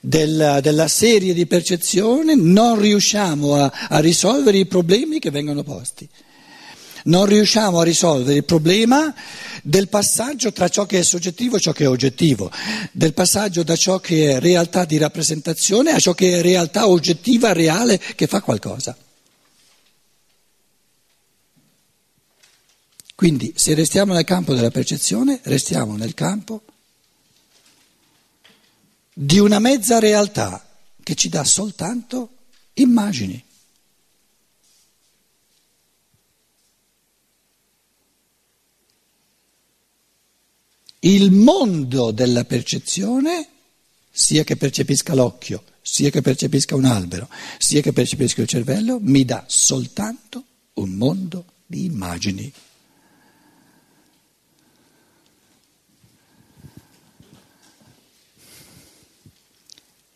della, 0.00 0.60
della 0.60 0.86
serie 0.86 1.34
di 1.34 1.46
percezione 1.46 2.36
non 2.36 2.78
riusciamo 2.78 3.56
a, 3.56 3.72
a 3.88 3.98
risolvere 3.98 4.58
i 4.58 4.66
problemi 4.66 5.18
che 5.18 5.32
vengono 5.32 5.64
posti 5.64 6.08
non 7.04 7.26
riusciamo 7.26 7.80
a 7.80 7.84
risolvere 7.84 8.38
il 8.38 8.44
problema 8.44 9.14
del 9.62 9.88
passaggio 9.88 10.52
tra 10.52 10.68
ciò 10.68 10.86
che 10.86 10.98
è 10.98 11.02
soggettivo 11.02 11.56
e 11.56 11.60
ciò 11.60 11.72
che 11.72 11.84
è 11.84 11.88
oggettivo, 11.88 12.50
del 12.92 13.14
passaggio 13.14 13.62
da 13.62 13.76
ciò 13.76 13.98
che 13.98 14.32
è 14.32 14.40
realtà 14.40 14.84
di 14.84 14.98
rappresentazione 14.98 15.92
a 15.92 15.98
ciò 15.98 16.14
che 16.14 16.38
è 16.38 16.42
realtà 16.42 16.88
oggettiva, 16.88 17.52
reale, 17.52 17.98
che 17.98 18.26
fa 18.26 18.40
qualcosa. 18.40 18.96
Quindi 23.14 23.52
se 23.54 23.74
restiamo 23.74 24.14
nel 24.14 24.24
campo 24.24 24.54
della 24.54 24.70
percezione, 24.70 25.40
restiamo 25.42 25.94
nel 25.94 26.14
campo 26.14 26.62
di 29.12 29.38
una 29.38 29.58
mezza 29.58 29.98
realtà 29.98 30.66
che 31.02 31.14
ci 31.14 31.28
dà 31.28 31.44
soltanto 31.44 32.30
immagini. 32.74 33.44
Il 41.00 41.30
mondo 41.30 42.10
della 42.10 42.44
percezione, 42.44 43.48
sia 44.10 44.44
che 44.44 44.56
percepisca 44.56 45.14
l'occhio, 45.14 45.64
sia 45.80 46.10
che 46.10 46.20
percepisca 46.20 46.74
un 46.74 46.84
albero, 46.84 47.28
sia 47.58 47.80
che 47.80 47.92
percepisca 47.92 48.42
il 48.42 48.48
cervello, 48.48 48.98
mi 49.00 49.24
dà 49.24 49.44
soltanto 49.46 50.44
un 50.74 50.90
mondo 50.90 51.44
di 51.66 51.84
immagini. 51.84 52.52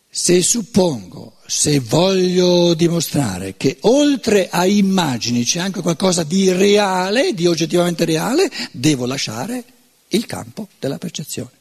Se 0.09 0.41
suppongo, 0.41 1.39
se 1.45 1.79
voglio 1.79 2.73
dimostrare 2.73 3.55
che 3.57 3.77
oltre 3.81 4.47
a 4.49 4.65
immagini 4.65 5.43
c'è 5.43 5.59
anche 5.59 5.81
qualcosa 5.81 6.23
di 6.23 6.51
reale, 6.53 7.33
di 7.33 7.47
oggettivamente 7.47 8.05
reale, 8.05 8.49
devo 8.71 9.05
lasciare 9.05 9.74
il 10.15 10.25
campo 10.25 10.69
della 10.79 10.97
percezione. 10.97 11.51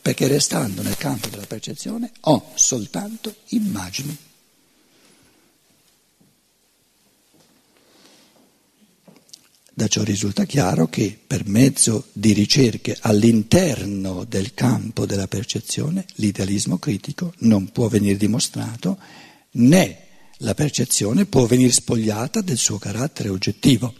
Perché 0.00 0.26
restando 0.26 0.82
nel 0.82 0.96
campo 0.96 1.28
della 1.28 1.46
percezione 1.46 2.10
ho 2.20 2.52
soltanto 2.54 3.34
immagini. 3.48 4.16
Da 9.72 9.86
ciò 9.86 10.02
risulta 10.02 10.44
chiaro 10.44 10.88
che 10.88 11.16
per 11.24 11.46
mezzo 11.46 12.08
di 12.12 12.32
ricerche 12.32 12.96
all'interno 13.00 14.24
del 14.24 14.52
campo 14.52 15.06
della 15.06 15.28
percezione 15.28 16.04
l'idealismo 16.14 16.78
critico 16.78 17.32
non 17.38 17.70
può 17.70 17.86
venire 17.86 18.16
dimostrato 18.16 18.98
né 19.52 20.06
la 20.38 20.54
percezione 20.54 21.26
può 21.26 21.46
venire 21.46 21.70
spogliata 21.70 22.40
del 22.40 22.56
suo 22.56 22.78
carattere 22.78 23.28
oggettivo. 23.28 23.94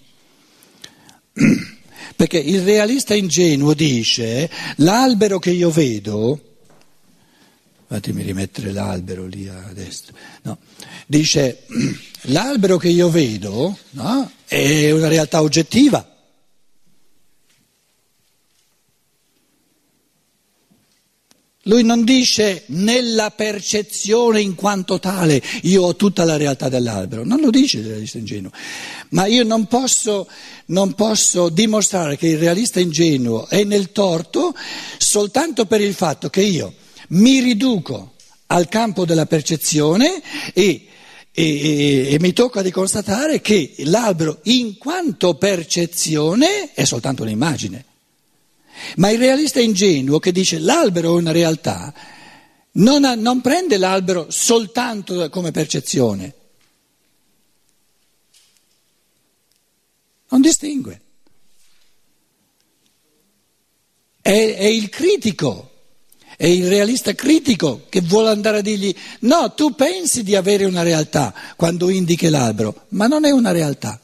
Perché 2.17 2.39
il 2.39 2.63
realista 2.63 3.15
ingenuo 3.15 3.75
dice 3.75 4.51
l'albero 4.77 5.39
che 5.39 5.51
io 5.51 5.71
vedo 5.71 6.43
fatemi 7.89 8.23
rimettere 8.23 8.71
l'albero 8.71 9.25
lì 9.27 9.49
a 9.49 9.71
destra, 9.73 10.13
no. 10.43 10.59
dice 11.07 11.65
l'albero 12.23 12.77
che 12.77 12.89
io 12.89 13.09
vedo 13.09 13.79
no, 13.93 14.31
è 14.45 14.91
una 14.91 15.09
realtà 15.09 15.41
oggettiva. 15.41 16.17
Lui 21.69 21.83
non 21.85 22.03
dice 22.03 22.65
nella 22.69 23.31
percezione 23.31 24.41
in 24.41 24.55
quanto 24.55 24.99
tale 24.99 25.43
io 25.63 25.83
ho 25.83 25.97
tutta 25.97 26.25
la 26.25 26.39
realtà 26.39 26.71
dell'albero, 26.71 27.25
non 27.25 27.41
lo 27.41 27.51
dice 27.51 27.79
il 27.79 27.87
realista 27.87 28.17
ingenuo, 28.17 28.51
ma 29.11 29.27
io 29.27 29.45
non 29.45 29.67
posso, 29.67 30.27
non 30.67 30.95
posso 30.95 31.51
dimostrare 31.51 32.17
che 32.17 32.29
il 32.29 32.39
realista 32.39 32.81
ingenuo 32.81 33.49
è 33.49 33.65
nel 33.65 33.93
torto 33.93 34.55
soltanto 34.97 35.67
per 35.67 35.83
il 35.83 35.93
fatto 35.93 36.31
che 36.31 36.41
io 36.41 36.73
mi 37.09 37.41
riduco 37.41 38.15
al 38.47 38.67
campo 38.69 39.05
della 39.05 39.27
percezione 39.27 40.23
e, 40.55 40.87
e, 41.31 42.09
e, 42.13 42.17
mi 42.19 42.33
tocca 42.33 42.63
di 42.63 42.71
constatare 42.71 43.43
che 43.43 43.75
l'albero 43.81 44.39
in 44.45 44.79
quanto 44.79 45.35
percezione 45.35 46.73
è 46.73 46.85
soltanto 46.85 47.25
un'immagine. 47.25 47.85
Ma 48.97 49.11
il 49.11 49.19
realista 49.19 49.61
ingenuo 49.61 50.19
che 50.19 50.33
dice 50.33 50.59
l'albero 50.59 51.15
è 51.15 51.21
una 51.21 51.33
realtà 51.33 51.93
non, 52.73 53.05
ha, 53.05 53.15
non 53.15 53.41
prende 53.41 53.77
l'albero 53.77 54.31
soltanto 54.31 55.29
come 55.31 55.51
percezione, 55.51 56.35
non 60.29 60.41
distingue. 60.41 61.01
È, 64.21 64.31
è 64.31 64.65
il 64.65 64.89
critico 64.89 65.73
è 66.37 66.47
il 66.47 66.69
realista 66.69 67.17
critico 67.17 67.87
che 67.89 68.01
vuole 68.01 68.29
andare 68.29 68.59
a 68.59 68.61
dirgli 68.61 68.95
no, 69.21 69.55
tu 69.55 69.75
pensi 69.75 70.23
di 70.23 70.37
avere 70.37 70.67
una 70.67 70.83
realtà 70.83 71.35
quando 71.57 71.89
indichi 71.89 72.29
l'albero, 72.29 72.87
ma 72.91 73.09
non 73.09 73.25
è 73.25 73.31
una 73.31 73.51
realtà. 73.51 74.01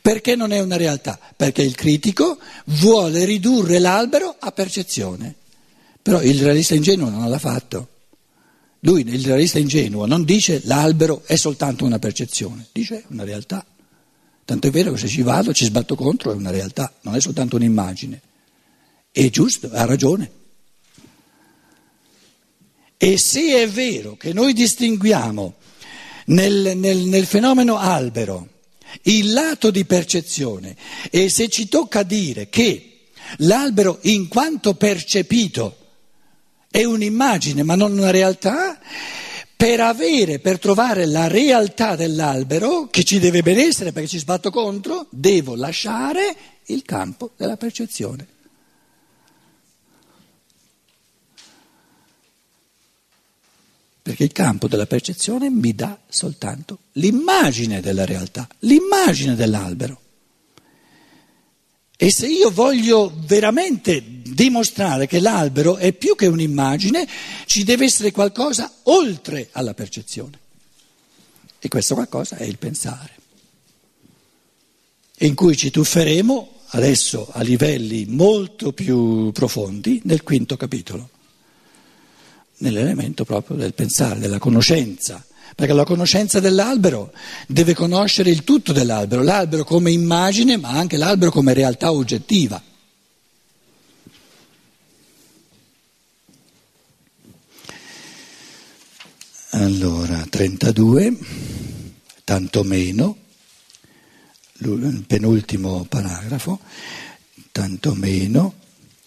Perché 0.00 0.36
non 0.36 0.52
è 0.52 0.60
una 0.60 0.76
realtà? 0.76 1.18
Perché 1.36 1.62
il 1.62 1.74
critico 1.74 2.38
vuole 2.66 3.24
ridurre 3.24 3.78
l'albero 3.78 4.36
a 4.38 4.52
percezione. 4.52 5.34
Però 6.02 6.20
il 6.22 6.40
realista 6.42 6.74
ingenuo 6.74 7.08
non 7.08 7.28
l'ha 7.28 7.38
fatto. 7.38 7.88
Lui, 8.80 9.00
il 9.06 9.24
realista 9.24 9.58
ingenuo, 9.58 10.04
non 10.04 10.24
dice 10.24 10.60
l'albero 10.64 11.22
è 11.24 11.36
soltanto 11.36 11.84
una 11.84 11.98
percezione, 11.98 12.66
dice 12.70 13.04
una 13.08 13.24
realtà. 13.24 13.64
Tanto 14.44 14.66
è 14.66 14.70
vero 14.70 14.92
che 14.92 14.98
se 14.98 15.08
ci 15.08 15.22
vado, 15.22 15.54
ci 15.54 15.64
sbatto 15.64 15.94
contro, 15.94 16.32
è 16.32 16.34
una 16.34 16.50
realtà, 16.50 16.92
non 17.02 17.14
è 17.14 17.20
soltanto 17.20 17.56
un'immagine. 17.56 18.20
È 19.10 19.30
giusto, 19.30 19.70
ha 19.72 19.86
ragione. 19.86 20.30
E 22.98 23.16
se 23.16 23.62
è 23.62 23.68
vero 23.68 24.16
che 24.16 24.34
noi 24.34 24.52
distinguiamo 24.52 25.54
nel, 26.26 26.76
nel, 26.76 26.98
nel 26.98 27.24
fenomeno 27.24 27.78
albero 27.78 28.48
il 29.02 29.32
lato 29.32 29.70
di 29.70 29.84
percezione 29.84 30.76
e 31.10 31.28
se 31.28 31.48
ci 31.48 31.68
tocca 31.68 32.02
dire 32.02 32.48
che 32.48 33.00
l'albero 33.38 33.98
in 34.02 34.28
quanto 34.28 34.74
percepito 34.74 35.76
è 36.70 36.84
un'immagine 36.84 37.62
ma 37.62 37.74
non 37.74 37.96
una 37.96 38.10
realtà, 38.10 38.78
per 39.56 39.80
avere, 39.80 40.40
per 40.40 40.58
trovare 40.58 41.06
la 41.06 41.28
realtà 41.28 41.96
dell'albero, 41.96 42.88
che 42.90 43.04
ci 43.04 43.18
deve 43.18 43.42
benessere 43.42 43.92
perché 43.92 44.08
ci 44.08 44.18
sbatto 44.18 44.50
contro, 44.50 45.06
devo 45.10 45.54
lasciare 45.54 46.36
il 46.66 46.82
campo 46.82 47.30
della 47.36 47.56
percezione. 47.56 48.33
Perché 54.04 54.24
il 54.24 54.32
campo 54.32 54.68
della 54.68 54.84
percezione 54.84 55.48
mi 55.48 55.74
dà 55.74 55.98
soltanto 56.06 56.80
l'immagine 56.92 57.80
della 57.80 58.04
realtà, 58.04 58.46
l'immagine 58.58 59.34
dell'albero. 59.34 59.98
E 61.96 62.10
se 62.10 62.26
io 62.26 62.50
voglio 62.50 63.10
veramente 63.24 64.04
dimostrare 64.04 65.06
che 65.06 65.20
l'albero 65.20 65.78
è 65.78 65.94
più 65.94 66.16
che 66.16 66.26
un'immagine, 66.26 67.08
ci 67.46 67.64
deve 67.64 67.86
essere 67.86 68.12
qualcosa 68.12 68.70
oltre 68.82 69.48
alla 69.52 69.72
percezione. 69.72 70.38
E 71.58 71.68
questo 71.68 71.94
qualcosa 71.94 72.36
è 72.36 72.44
il 72.44 72.58
pensare, 72.58 73.14
in 75.20 75.34
cui 75.34 75.56
ci 75.56 75.70
tufferemo 75.70 76.50
adesso 76.72 77.30
a 77.32 77.40
livelli 77.40 78.04
molto 78.04 78.74
più 78.74 79.32
profondi 79.32 80.02
nel 80.04 80.22
quinto 80.22 80.58
capitolo 80.58 81.08
nell'elemento 82.58 83.24
proprio 83.24 83.56
del 83.56 83.74
pensare, 83.74 84.20
della 84.20 84.38
conoscenza. 84.38 85.24
Perché 85.54 85.72
la 85.72 85.84
conoscenza 85.84 86.40
dell'albero 86.40 87.12
deve 87.46 87.74
conoscere 87.74 88.30
il 88.30 88.42
tutto 88.42 88.72
dell'albero, 88.72 89.22
l'albero 89.22 89.64
come 89.64 89.92
immagine, 89.92 90.56
ma 90.56 90.70
anche 90.70 90.96
l'albero 90.96 91.30
come 91.30 91.52
realtà 91.52 91.92
oggettiva. 91.92 92.60
Allora, 99.50 100.26
32, 100.28 101.16
tanto 102.24 102.64
meno, 102.64 103.16
il 104.58 105.04
penultimo 105.06 105.86
paragrafo, 105.88 106.58
tanto 107.52 107.94
meno 107.94 108.54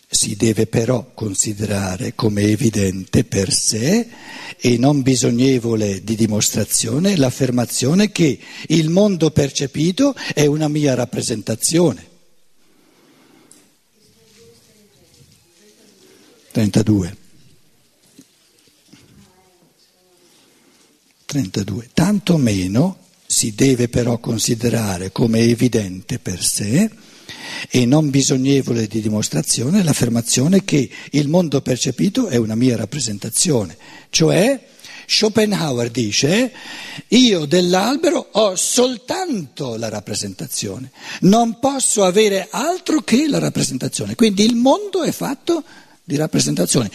si 0.09 0.37
deve 0.37 0.67
però 0.67 1.11
considerare 1.13 2.15
come 2.15 2.43
evidente 2.43 3.25
per 3.25 3.51
sé 3.51 4.07
e 4.57 4.77
non 4.77 5.01
bisognevole 5.01 6.01
di 6.03 6.15
dimostrazione 6.15 7.17
l'affermazione 7.17 8.11
che 8.11 8.39
il 8.67 8.89
mondo 8.89 9.31
percepito 9.31 10.15
è 10.33 10.45
una 10.45 10.69
mia 10.69 10.93
rappresentazione. 10.93 12.15
32. 16.51 17.17
32. 21.25 21.89
Tanto 21.93 22.37
meno 22.37 22.97
si 23.27 23.53
deve 23.53 23.89
però 23.89 24.17
considerare 24.19 25.11
come 25.11 25.41
evidente 25.41 26.17
per 26.17 26.41
sé 26.41 26.89
e 27.69 27.85
non 27.85 28.09
bisognevole 28.09 28.87
di 28.87 29.01
dimostrazione 29.01 29.83
l'affermazione 29.83 30.63
che 30.63 30.89
il 31.11 31.27
mondo 31.27 31.61
percepito 31.61 32.27
è 32.27 32.35
una 32.37 32.55
mia 32.55 32.75
rappresentazione, 32.75 33.77
cioè 34.09 34.59
Schopenhauer 35.05 35.89
dice 35.89 36.51
io 37.07 37.45
dell'albero 37.45 38.27
ho 38.31 38.55
soltanto 38.55 39.77
la 39.77 39.89
rappresentazione, 39.89 40.91
non 41.21 41.59
posso 41.59 42.03
avere 42.03 42.47
altro 42.51 43.01
che 43.01 43.27
la 43.27 43.39
rappresentazione, 43.39 44.15
quindi 44.15 44.43
il 44.43 44.55
mondo 44.55 45.03
è 45.03 45.11
fatto 45.11 45.63
di 46.07 46.15
rappresentazioni. 46.15 46.89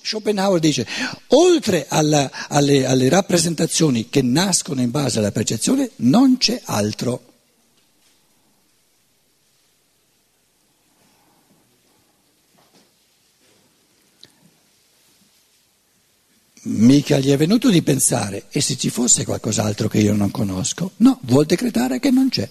Schopenhauer 0.00 0.58
dice, 0.58 0.86
oltre 1.28 1.84
alla, 1.86 2.30
alle, 2.48 2.86
alle 2.86 3.10
rappresentazioni 3.10 4.08
che 4.08 4.22
nascono 4.22 4.80
in 4.80 4.90
base 4.90 5.18
alla 5.18 5.32
percezione, 5.32 5.90
non 5.96 6.38
c'è 6.38 6.58
altro. 6.64 7.31
Mica 16.64 17.18
gli 17.18 17.30
è 17.30 17.36
venuto 17.36 17.70
di 17.70 17.82
pensare, 17.82 18.44
e 18.50 18.60
se 18.60 18.76
ci 18.76 18.88
fosse 18.88 19.24
qualcos'altro 19.24 19.88
che 19.88 19.98
io 19.98 20.14
non 20.14 20.30
conosco? 20.30 20.92
No, 20.98 21.18
vuol 21.22 21.44
decretare 21.44 21.98
che 21.98 22.10
non 22.10 22.28
c'è. 22.28 22.48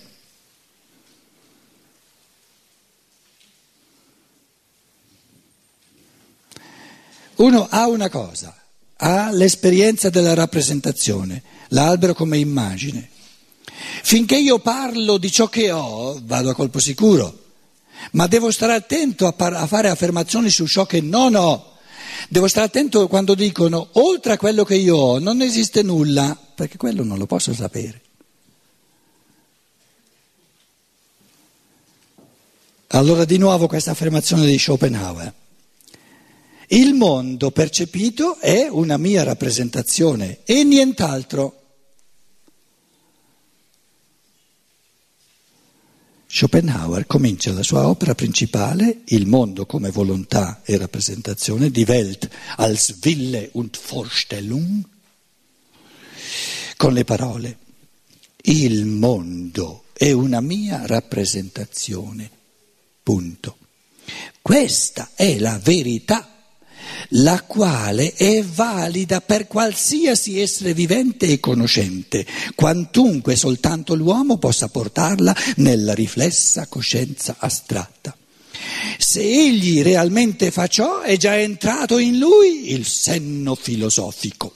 Uno 7.36 7.67
ha 7.69 7.88
una 7.88 8.10
cosa, 8.10 8.56
ha 8.97 9.32
l'esperienza 9.32 10.10
della 10.10 10.34
rappresentazione, 10.34 11.41
l'albero 11.69 12.13
come 12.13 12.38
immagine. 12.38 13.10
Finché 14.04 14.38
io 14.38 14.60
parlo 14.60 15.17
di 15.17 15.32
ciò 15.32 15.47
che 15.47 15.71
ho, 15.71 16.19
vado 16.24 16.50
a 16.50 16.54
colpo 16.54 16.80
sicuro, 16.80 17.45
ma 18.12 18.28
devo 18.28 18.52
stare 18.52 18.74
attento 18.74 19.26
a, 19.26 19.32
par- 19.32 19.54
a 19.54 19.65
fare 19.67 19.89
affermazioni 19.89 20.50
su 20.50 20.67
ciò 20.67 20.86
che 20.86 21.00
non 21.00 21.34
ho. 21.36 21.70
Devo 22.29 22.47
stare 22.47 22.67
attento 22.67 23.07
quando 23.07 23.36
dicono 23.36 23.89
oltre 23.93 24.34
a 24.34 24.38
quello 24.38 24.63
che 24.63 24.75
io 24.75 24.95
ho 24.95 25.19
non 25.19 25.41
esiste 25.41 25.84
nulla, 25.84 26.38
perché 26.55 26.77
quello 26.77 27.03
non 27.03 27.17
lo 27.17 27.25
posso 27.25 27.53
sapere. 27.53 28.01
Allora 32.93 33.23
di 33.23 33.38
nuovo 33.38 33.67
questa 33.67 33.91
affermazione 33.91 34.45
di 34.45 34.57
Schopenhauer. 34.57 35.34
Il 36.67 36.93
mondo 36.93 37.51
percepito 37.51 38.38
è 38.38 38.67
una 38.69 38.97
mia 38.97 39.23
rappresentazione 39.23 40.39
e 40.43 40.63
nient'altro. 40.63 41.61
Schopenhauer 46.33 47.07
comincia 47.07 47.51
la 47.51 47.61
sua 47.61 47.89
opera 47.89 48.15
principale, 48.15 49.01
Il 49.07 49.27
mondo 49.27 49.65
come 49.65 49.91
volontà 49.91 50.61
e 50.63 50.77
rappresentazione, 50.77 51.69
Die 51.69 51.83
Welt 51.83 52.29
als 52.55 52.95
Wille 53.03 53.49
und 53.51 53.77
Vorstellung, 53.77 54.81
con 56.77 56.93
le 56.93 57.03
parole 57.03 57.57
Il 58.43 58.85
mondo 58.85 59.83
è 59.91 60.13
una 60.13 60.39
mia 60.39 60.85
rappresentazione. 60.85 62.31
Punto. 63.03 63.57
Questa 64.41 65.09
è 65.15 65.37
la 65.37 65.59
verità 65.61 66.30
la 67.09 67.41
quale 67.43 68.13
è 68.13 68.43
valida 68.43 69.21
per 69.21 69.47
qualsiasi 69.47 70.39
essere 70.39 70.73
vivente 70.73 71.27
e 71.27 71.39
conoscente, 71.39 72.25
quantunque 72.55 73.35
soltanto 73.35 73.95
l'uomo 73.95 74.37
possa 74.37 74.67
portarla 74.67 75.35
nella 75.57 75.93
riflessa 75.93 76.67
coscienza 76.67 77.35
astratta. 77.39 78.15
Se 78.97 79.21
egli 79.21 79.81
realmente 79.81 80.51
fa 80.51 80.67
ciò, 80.67 81.01
è 81.01 81.17
già 81.17 81.37
entrato 81.37 81.97
in 81.97 82.17
lui 82.19 82.71
il 82.71 82.85
senno 82.85 83.55
filosofico. 83.55 84.55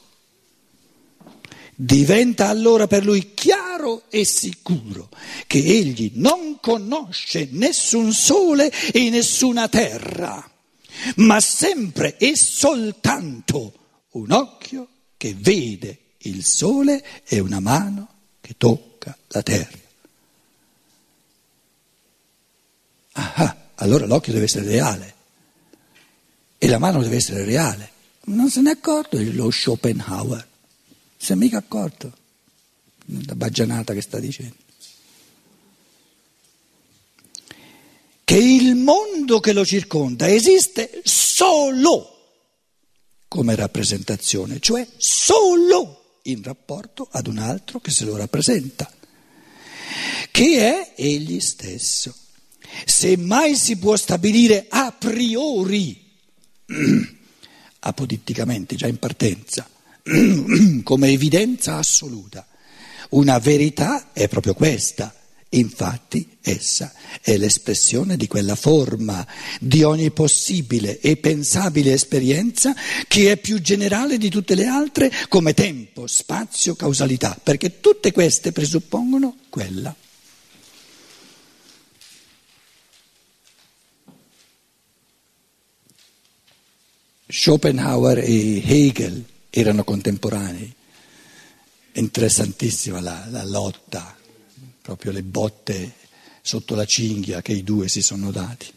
Diventa 1.77 2.47
allora 2.47 2.88
per 2.88 3.03
lui 3.03 3.33
chiaro 3.33 4.03
e 4.09 4.23
sicuro 4.23 5.09
che 5.45 5.57
egli 5.57 6.11
non 6.15 6.57
conosce 6.61 7.49
nessun 7.51 8.13
sole 8.13 8.71
e 8.93 9.09
nessuna 9.09 9.67
terra 9.67 10.49
ma 11.17 11.39
sempre 11.39 12.17
e 12.17 12.36
soltanto 12.36 13.73
un 14.12 14.31
occhio 14.31 14.88
che 15.17 15.36
vede 15.38 15.99
il 16.19 16.43
sole 16.43 17.03
e 17.25 17.39
una 17.39 17.60
mano 17.60 18.10
che 18.41 18.55
tocca 18.58 19.17
la 19.27 19.41
terra. 19.41 19.84
Ah, 23.13 23.55
allora 23.75 24.05
l'occhio 24.05 24.34
deve 24.34 24.45
essere 24.45 24.65
reale 24.65 25.13
e 26.58 26.67
la 26.67 26.79
mano 26.79 27.01
deve 27.01 27.17
essere 27.17 27.45
reale. 27.45 27.91
Non 28.25 28.49
se 28.49 28.62
n'è 28.62 28.71
accorto 28.71 29.17
lo 29.19 29.51
Schopenhauer, 29.51 30.38
non 30.38 31.15
si 31.17 31.31
è 31.31 31.36
mica 31.36 31.58
accorto 31.58 32.12
della 33.05 33.36
baggianata 33.36 33.93
che 33.93 34.01
sta 34.01 34.19
dicendo. 34.19 34.55
Che 38.25 38.38
il 38.38 38.75
mondo 38.75 39.39
che 39.39 39.53
lo 39.53 39.63
circonda 39.63 40.27
esiste 40.27 40.99
solo 41.03 42.09
come 43.27 43.53
rappresentazione, 43.55 44.59
cioè 44.59 44.85
solo 44.97 46.19
in 46.23 46.41
rapporto 46.41 47.07
ad 47.11 47.27
un 47.27 47.38
altro 47.38 47.79
che 47.79 47.91
se 47.91 48.03
lo 48.03 48.17
rappresenta, 48.17 48.91
che 50.31 50.57
è 50.57 50.93
egli 50.95 51.39
stesso. 51.39 52.15
Se 52.83 53.15
mai 53.15 53.55
si 53.55 53.77
può 53.77 53.95
stabilire 53.95 54.65
a 54.69 54.91
priori, 54.91 56.03
apoditticamente, 57.79 58.75
già 58.75 58.88
in 58.88 58.97
partenza, 58.97 59.69
come 60.83 61.09
evidenza 61.09 61.75
assoluta, 61.75 62.47
una 63.09 63.38
verità 63.38 64.11
è 64.13 64.27
proprio 64.27 64.55
questa 64.55 65.13
Infatti 65.49 66.38
essa 66.41 66.91
è 67.21 67.38
l'espressione 67.38 68.17
di 68.17 68.27
quella 68.27 68.55
forma 68.55 69.25
di 69.60 69.84
ogni 69.84 70.12
possibile 70.12 70.99
e 70.99 71.15
pensabile 71.17 71.93
esperienza 71.93 72.73
che 73.08 73.31
è 73.31 73.38
più 73.38 73.62
generale 73.62 74.17
di 74.17 74.29
tutte 74.29 74.55
le 74.55 74.65
altre 74.65 75.12
come 75.29 75.53
tempo, 75.53 76.08
spazio, 76.08 76.75
causalità, 76.75 77.39
perché 77.41 77.79
tutte 77.79 78.12
queste 78.12 78.51
presuppongono 78.51 79.38
quella. 79.49 79.95
Schopenhauer 87.27 88.19
e 88.19 88.62
Hegel 88.65 89.23
erano 89.49 89.84
contemporanei, 89.84 90.73
interessantissima 91.93 92.99
la, 92.99 93.25
la 93.29 93.43
lotta 93.45 94.14
proprio 94.86 95.12
le 95.12 95.24
botte 95.24 95.93
sotto 96.43 96.76
la 96.76 96.86
cinghia 96.86 97.41
che 97.41 97.54
i 97.54 97.63
due 97.63 97.88
si 97.88 98.04
sono 98.04 98.30
dati. 98.30 98.67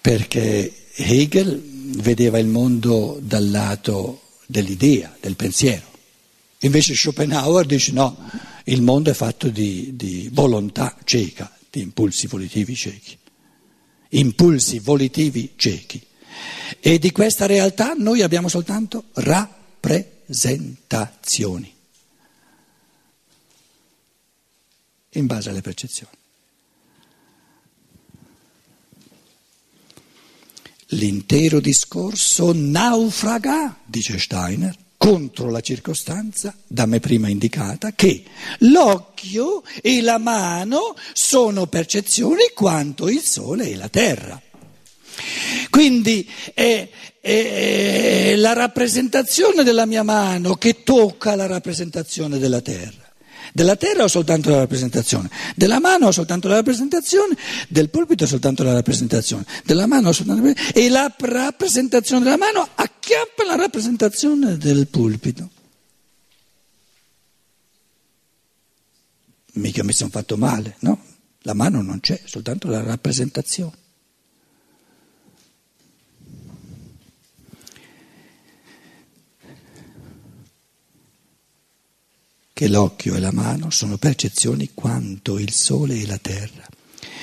Perché 0.00 0.72
Hegel 0.94 1.62
vedeva 1.98 2.38
il 2.38 2.46
mondo 2.46 3.18
dal 3.20 3.50
lato 3.50 4.22
dell'idea, 4.46 5.14
del 5.20 5.36
pensiero. 5.36 5.84
Invece 6.60 6.94
Schopenhauer 6.94 7.66
dice 7.66 7.92
no, 7.92 8.16
il 8.64 8.80
mondo 8.80 9.10
è 9.10 9.14
fatto 9.14 9.50
di, 9.50 9.94
di 9.94 10.30
volontà 10.32 10.96
cieca, 11.04 11.54
di 11.70 11.82
impulsi 11.82 12.26
volitivi 12.26 12.74
ciechi. 12.74 13.18
Impulsi 14.08 14.78
volitivi 14.78 15.52
ciechi. 15.56 16.00
E 16.80 16.98
di 16.98 17.12
questa 17.12 17.44
realtà 17.44 17.92
noi 17.92 18.22
abbiamo 18.22 18.48
soltanto 18.48 19.04
rappresentazioni. 19.12 21.80
In 25.12 25.26
base 25.26 25.50
alle 25.50 25.60
percezioni. 25.60 26.12
L'intero 30.94 31.60
discorso 31.60 32.52
naufraga, 32.54 33.78
dice 33.86 34.18
Steiner, 34.18 34.76
contro 34.98 35.50
la 35.50 35.60
circostanza 35.60 36.54
da 36.64 36.86
me 36.86 37.00
prima 37.00 37.28
indicata 37.28 37.92
che 37.92 38.22
l'occhio 38.58 39.62
e 39.80 40.00
la 40.02 40.18
mano 40.18 40.94
sono 41.12 41.66
percezioni 41.66 42.52
quanto 42.54 43.08
il 43.08 43.20
sole 43.20 43.70
e 43.70 43.76
la 43.76 43.88
terra. 43.88 44.40
Quindi 45.70 46.28
è, 46.52 46.88
è 47.20 48.34
la 48.36 48.52
rappresentazione 48.52 49.64
della 49.64 49.86
mia 49.86 50.02
mano 50.02 50.54
che 50.56 50.82
tocca 50.82 51.34
la 51.34 51.46
rappresentazione 51.46 52.38
della 52.38 52.60
terra. 52.60 53.01
Della 53.54 53.76
terra 53.76 54.04
ho 54.04 54.08
soltanto 54.08 54.48
la 54.48 54.60
rappresentazione, 54.60 55.28
della 55.54 55.78
mano 55.78 56.06
ho 56.06 56.10
soltanto 56.10 56.48
la 56.48 56.54
rappresentazione, 56.54 57.36
del 57.68 57.90
pulpito 57.90 58.24
ho 58.24 58.26
soltanto 58.26 58.62
la 58.62 58.72
rappresentazione, 58.72 59.44
della 59.64 59.86
mano 59.86 60.08
ho 60.08 60.12
soltanto 60.12 60.40
la 60.40 60.48
rappresentazione, 60.48 60.86
e 60.86 60.90
la 60.90 61.14
rappresentazione 61.18 62.24
della 62.24 62.38
mano 62.38 62.66
acchiappa 62.74 63.44
la 63.44 63.56
rappresentazione 63.56 64.56
del 64.56 64.88
pulpito. 64.88 65.50
Mica 69.54 69.84
mi 69.84 69.92
sono 69.92 70.08
fatto 70.08 70.38
male, 70.38 70.76
no? 70.78 71.04
La 71.40 71.52
mano 71.52 71.82
non 71.82 72.00
c'è, 72.00 72.22
soltanto 72.24 72.68
la 72.68 72.82
rappresentazione. 72.82 73.80
Che 82.62 82.68
l'occhio 82.68 83.16
e 83.16 83.18
la 83.18 83.32
mano 83.32 83.70
sono 83.70 83.96
percezioni 83.96 84.70
quanto 84.72 85.36
il 85.40 85.52
sole 85.52 86.00
e 86.00 86.06
la 86.06 86.18
terra. 86.18 86.64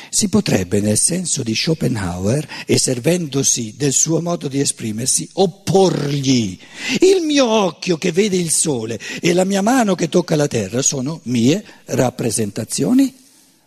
Si 0.09 0.27
potrebbe, 0.27 0.81
nel 0.81 0.97
senso 0.97 1.43
di 1.43 1.55
Schopenhauer, 1.55 2.45
e 2.65 2.77
servendosi 2.77 3.75
del 3.77 3.93
suo 3.93 4.19
modo 4.19 4.49
di 4.49 4.59
esprimersi, 4.59 5.29
opporgli. 5.33 6.59
Il 6.99 7.21
mio 7.23 7.47
occhio 7.47 7.97
che 7.97 8.11
vede 8.11 8.35
il 8.35 8.51
sole 8.51 8.99
e 9.21 9.31
la 9.31 9.45
mia 9.45 9.61
mano 9.61 9.95
che 9.95 10.09
tocca 10.09 10.35
la 10.35 10.49
terra 10.49 10.81
sono 10.81 11.21
mie 11.23 11.63
rappresentazioni, 11.85 13.15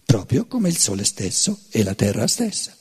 proprio 0.04 0.44
come 0.44 0.68
il 0.68 0.76
sole 0.76 1.04
stesso 1.04 1.60
e 1.70 1.82
la 1.82 1.94
terra 1.94 2.26
stessa. 2.26 2.76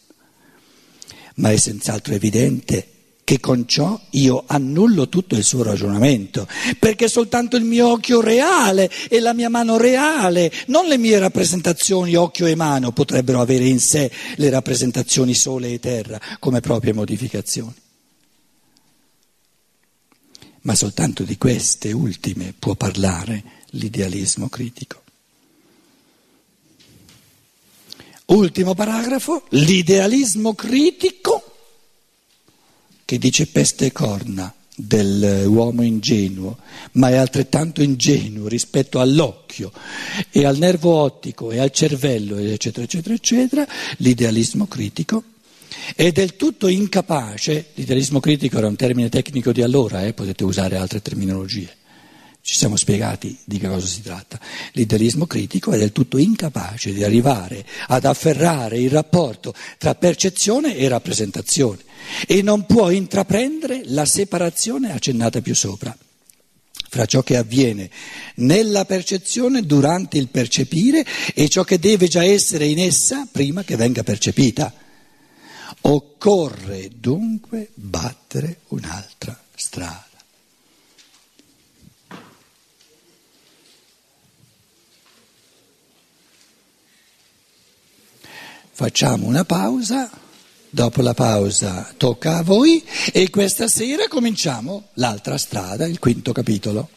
Ma 1.35 1.49
è 1.49 1.55
senz'altro 1.55 2.13
evidente 2.13 3.00
che 3.23 3.39
con 3.39 3.67
ciò 3.67 3.99
io 4.11 4.43
annullo 4.47 5.07
tutto 5.09 5.35
il 5.35 5.43
suo 5.43 5.63
ragionamento, 5.63 6.47
perché 6.79 7.07
soltanto 7.07 7.55
il 7.55 7.63
mio 7.63 7.89
occhio 7.89 8.21
reale 8.21 8.89
e 9.09 9.19
la 9.19 9.33
mia 9.33 9.49
mano 9.49 9.77
reale, 9.77 10.51
non 10.67 10.87
le 10.87 10.97
mie 10.97 11.19
rappresentazioni 11.19 12.15
occhio 12.15 12.45
e 12.45 12.55
mano, 12.55 12.91
potrebbero 12.91 13.39
avere 13.39 13.65
in 13.65 13.79
sé 13.79 14.11
le 14.35 14.49
rappresentazioni 14.49 15.33
sole 15.33 15.73
e 15.73 15.79
terra 15.79 16.19
come 16.39 16.59
proprie 16.59 16.93
modificazioni. 16.93 17.73
ma 20.61 20.75
soltanto 20.75 21.23
di 21.23 21.37
queste 21.37 21.91
ultime 21.91 22.53
può 22.57 22.75
parlare 22.75 23.43
l'idealismo 23.71 24.47
critico. 24.47 25.01
Ultimo 28.25 28.73
paragrafo, 28.75 29.45
l'idealismo 29.49 30.53
critico 30.53 31.50
che 33.11 33.17
dice 33.17 33.47
peste 33.47 33.87
e 33.87 33.91
corna 33.91 34.53
dell'uomo 34.73 35.83
ingenuo, 35.83 36.59
ma 36.93 37.09
è 37.09 37.17
altrettanto 37.17 37.81
ingenuo 37.81 38.47
rispetto 38.47 39.01
all'occhio 39.01 39.73
e 40.29 40.45
al 40.45 40.57
nervo 40.57 40.93
ottico 40.93 41.51
e 41.51 41.59
al 41.59 41.71
cervello, 41.71 42.37
eccetera, 42.37 42.85
eccetera, 42.85 43.13
eccetera, 43.13 43.67
l'idealismo 43.97 44.65
critico. 44.65 45.23
È 45.93 46.09
del 46.13 46.37
tutto 46.37 46.69
incapace, 46.69 47.71
l'idealismo 47.73 48.21
critico 48.21 48.59
era 48.59 48.67
un 48.67 48.77
termine 48.77 49.09
tecnico 49.09 49.51
di 49.51 49.61
allora, 49.61 50.05
eh, 50.05 50.13
potete 50.13 50.45
usare 50.45 50.77
altre 50.77 51.01
terminologie, 51.01 51.69
ci 52.41 52.55
siamo 52.55 52.75
spiegati 52.75 53.37
di 53.43 53.59
che 53.59 53.67
cosa 53.67 53.85
si 53.85 54.01
tratta, 54.01 54.39
l'idealismo 54.73 55.27
critico 55.27 55.71
è 55.71 55.77
del 55.77 55.91
tutto 55.91 56.17
incapace 56.17 56.91
di 56.91 57.03
arrivare 57.03 57.65
ad 57.87 58.05
afferrare 58.05 58.79
il 58.79 58.89
rapporto 58.89 59.53
tra 59.77 59.95
percezione 59.95 60.75
e 60.75 60.87
rappresentazione 60.87 61.79
e 62.27 62.41
non 62.41 62.65
può 62.65 62.89
intraprendere 62.89 63.83
la 63.85 64.05
separazione 64.05 64.91
accennata 64.91 65.41
più 65.41 65.55
sopra 65.55 65.95
fra 66.91 67.05
ciò 67.05 67.23
che 67.23 67.37
avviene 67.37 67.89
nella 68.35 68.83
percezione 68.83 69.61
durante 69.61 70.17
il 70.17 70.27
percepire 70.27 71.05
e 71.33 71.47
ciò 71.47 71.63
che 71.63 71.79
deve 71.79 72.09
già 72.09 72.25
essere 72.25 72.65
in 72.65 72.79
essa 72.79 73.25
prima 73.31 73.63
che 73.63 73.77
venga 73.77 74.03
percepita. 74.03 74.73
Occorre 75.83 76.89
dunque 76.93 77.69
battere 77.75 78.59
un'altra 78.67 79.41
strada. 79.55 80.10
Facciamo 88.73 89.27
una 89.27 89.43
pausa, 89.43 90.09
dopo 90.69 91.01
la 91.01 91.13
pausa 91.13 91.93
tocca 91.97 92.37
a 92.37 92.43
voi 92.43 92.83
e 93.11 93.29
questa 93.29 93.67
sera 93.67 94.07
cominciamo 94.07 94.87
l'altra 94.93 95.37
strada, 95.37 95.85
il 95.85 95.99
quinto 95.99 96.31
capitolo. 96.31 96.89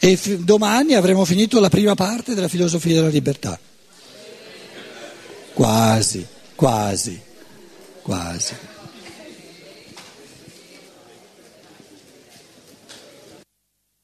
E 0.00 0.16
f- 0.16 0.36
domani 0.36 0.94
avremo 0.94 1.24
finito 1.24 1.60
la 1.60 1.68
prima 1.68 1.94
parte 1.94 2.34
della 2.34 2.48
filosofia 2.48 2.94
della 2.94 3.08
libertà. 3.08 3.58
Quasi, 5.54 6.26
quasi, 6.54 7.20
quasi. 8.02 8.54